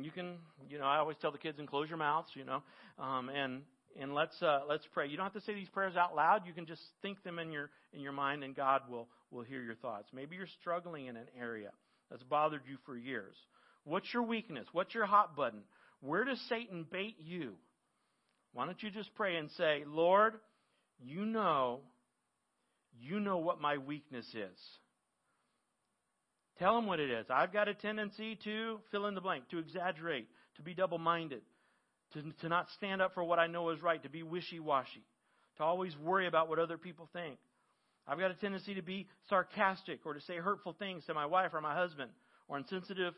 [0.00, 0.36] you can,
[0.68, 2.62] you know, I always tell the kids and close your mouths, you know,
[2.98, 3.62] um, and
[4.00, 5.08] and let's uh, let's pray.
[5.08, 6.46] You don't have to say these prayers out loud.
[6.46, 9.62] You can just think them in your in your mind, and God will will hear
[9.62, 10.08] your thoughts.
[10.14, 11.70] Maybe you're struggling in an area
[12.10, 13.36] that's bothered you for years.
[13.84, 14.66] What's your weakness?
[14.72, 15.60] What's your hot button?
[16.00, 17.54] Where does Satan bait you?
[18.52, 20.34] Why don't you just pray and say, Lord,
[21.00, 21.80] you know,
[23.00, 24.58] you know what my weakness is.
[26.58, 27.26] Tell him what it is.
[27.30, 31.40] I've got a tendency to fill in the blank, to exaggerate, to be double minded,
[32.12, 35.02] to, to not stand up for what I know is right, to be wishy washy,
[35.56, 37.38] to always worry about what other people think.
[38.06, 41.54] I've got a tendency to be sarcastic or to say hurtful things to my wife
[41.54, 42.10] or my husband,
[42.48, 43.14] or insensitive.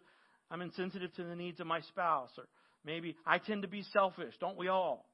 [0.51, 2.45] I'm insensitive to the needs of my spouse, or
[2.85, 4.35] maybe I tend to be selfish.
[4.41, 5.07] Don't we all?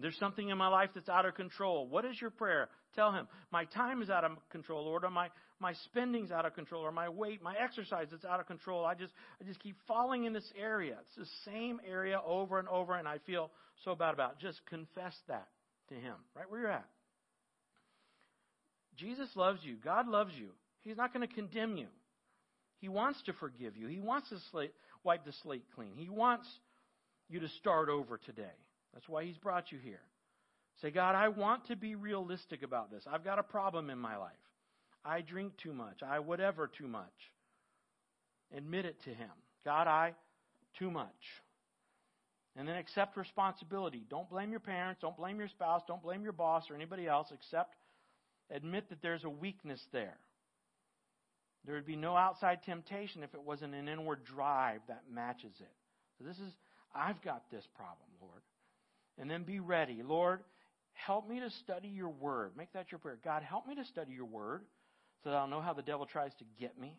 [0.00, 1.88] There's something in my life that's out of control.
[1.88, 2.68] What is your prayer?
[2.94, 5.28] Tell him, my time is out of control, Lord, or my,
[5.58, 8.84] my spending's out of control, or my weight, my exercise is out of control.
[8.84, 10.98] I just, I just keep falling in this area.
[11.02, 13.50] It's the same area over and over, and I feel
[13.84, 14.38] so bad about it.
[14.40, 15.48] Just confess that
[15.88, 16.86] to him, right where you're at.
[18.96, 19.76] Jesus loves you.
[19.82, 20.48] God loves you.
[20.82, 21.88] He's not going to condemn you.
[22.80, 23.88] He wants to forgive you.
[23.88, 24.72] He wants to slate,
[25.04, 25.96] wipe the slate clean.
[25.96, 26.46] He wants
[27.28, 28.56] you to start over today.
[28.94, 30.00] That's why He's brought you here.
[30.80, 33.02] Say, God, I want to be realistic about this.
[33.10, 34.32] I've got a problem in my life.
[35.04, 36.02] I drink too much.
[36.02, 37.06] I whatever too much.
[38.56, 39.30] Admit it to Him.
[39.64, 40.14] God, I
[40.78, 41.08] too much.
[42.56, 44.04] And then accept responsibility.
[44.08, 45.00] Don't blame your parents.
[45.00, 45.82] Don't blame your spouse.
[45.86, 47.28] Don't blame your boss or anybody else.
[47.32, 47.74] Accept,
[48.50, 50.16] admit that there's a weakness there.
[51.64, 55.72] There would be no outside temptation if it wasn't an inward drive that matches it.
[56.18, 56.52] So this is,
[56.94, 58.42] I've got this problem, Lord.
[59.18, 60.02] And then be ready.
[60.02, 60.40] Lord,
[60.92, 62.52] help me to study your word.
[62.56, 63.18] Make that your prayer.
[63.22, 64.62] God, help me to study your word
[65.22, 66.96] so that I'll know how the devil tries to get me.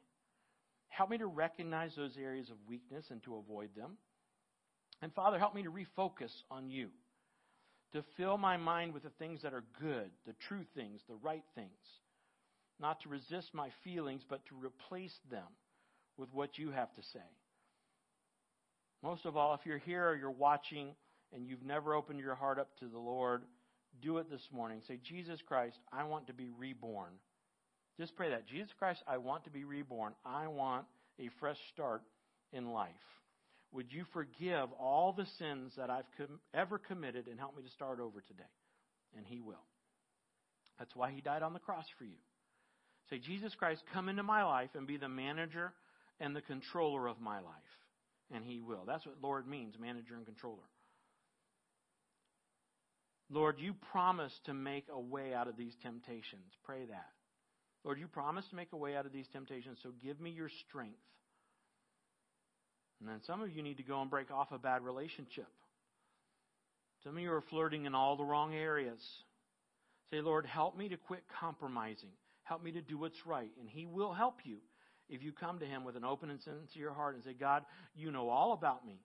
[0.90, 3.98] Help me to recognize those areas of weakness and to avoid them.
[5.02, 6.90] And Father, help me to refocus on you,
[7.94, 11.44] to fill my mind with the things that are good, the true things, the right
[11.56, 11.70] things.
[12.80, 15.48] Not to resist my feelings, but to replace them
[16.18, 17.20] with what you have to say.
[19.04, 20.90] Most of all, if you're here or you're watching
[21.34, 23.44] and you've never opened your heart up to the Lord,
[24.02, 24.82] do it this morning.
[24.88, 27.12] Say, Jesus Christ, I want to be reborn.
[27.98, 28.48] Just pray that.
[28.48, 30.14] Jesus Christ, I want to be reborn.
[30.26, 30.86] I want
[31.20, 32.02] a fresh start
[32.54, 32.90] in life.
[33.72, 37.70] Would you forgive all the sins that I've com- ever committed and help me to
[37.70, 38.44] start over today?
[39.16, 39.66] And He will.
[40.78, 42.18] That's why He died on the cross for you.
[43.10, 45.74] Say, Jesus Christ, come into my life and be the manager
[46.20, 47.54] and the controller of my life.
[48.34, 48.84] And He will.
[48.86, 50.58] That's what Lord means, manager and controller.
[53.32, 56.54] Lord, you promise to make a way out of these temptations.
[56.64, 57.10] Pray that.
[57.84, 60.50] Lord, you promise to make a way out of these temptations, so give me your
[60.68, 60.98] strength.
[63.00, 65.48] And then some of you need to go and break off a bad relationship.
[67.04, 69.00] Some of you are flirting in all the wrong areas.
[70.12, 72.10] Say, Lord, help me to quit compromising.
[72.50, 73.52] Help me to do what's right.
[73.60, 74.58] And He will help you
[75.08, 77.64] if you come to Him with an open and sincere heart and say, God,
[77.96, 79.00] you know all about me.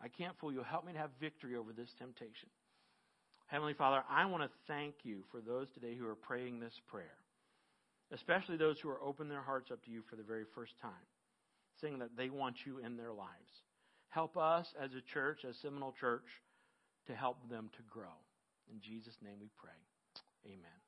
[0.00, 0.62] I can't fool you.
[0.62, 2.48] Help me to have victory over this temptation.
[3.46, 7.16] Heavenly Father, I want to thank you for those today who are praying this prayer,
[8.12, 10.92] especially those who are opening their hearts up to you for the very first time,
[11.80, 13.62] saying that they want you in their lives.
[14.08, 16.26] Help us as a church, as Seminole Church,
[17.08, 18.14] to help them to grow.
[18.72, 19.72] In Jesus' name we pray.
[20.46, 20.83] Amen.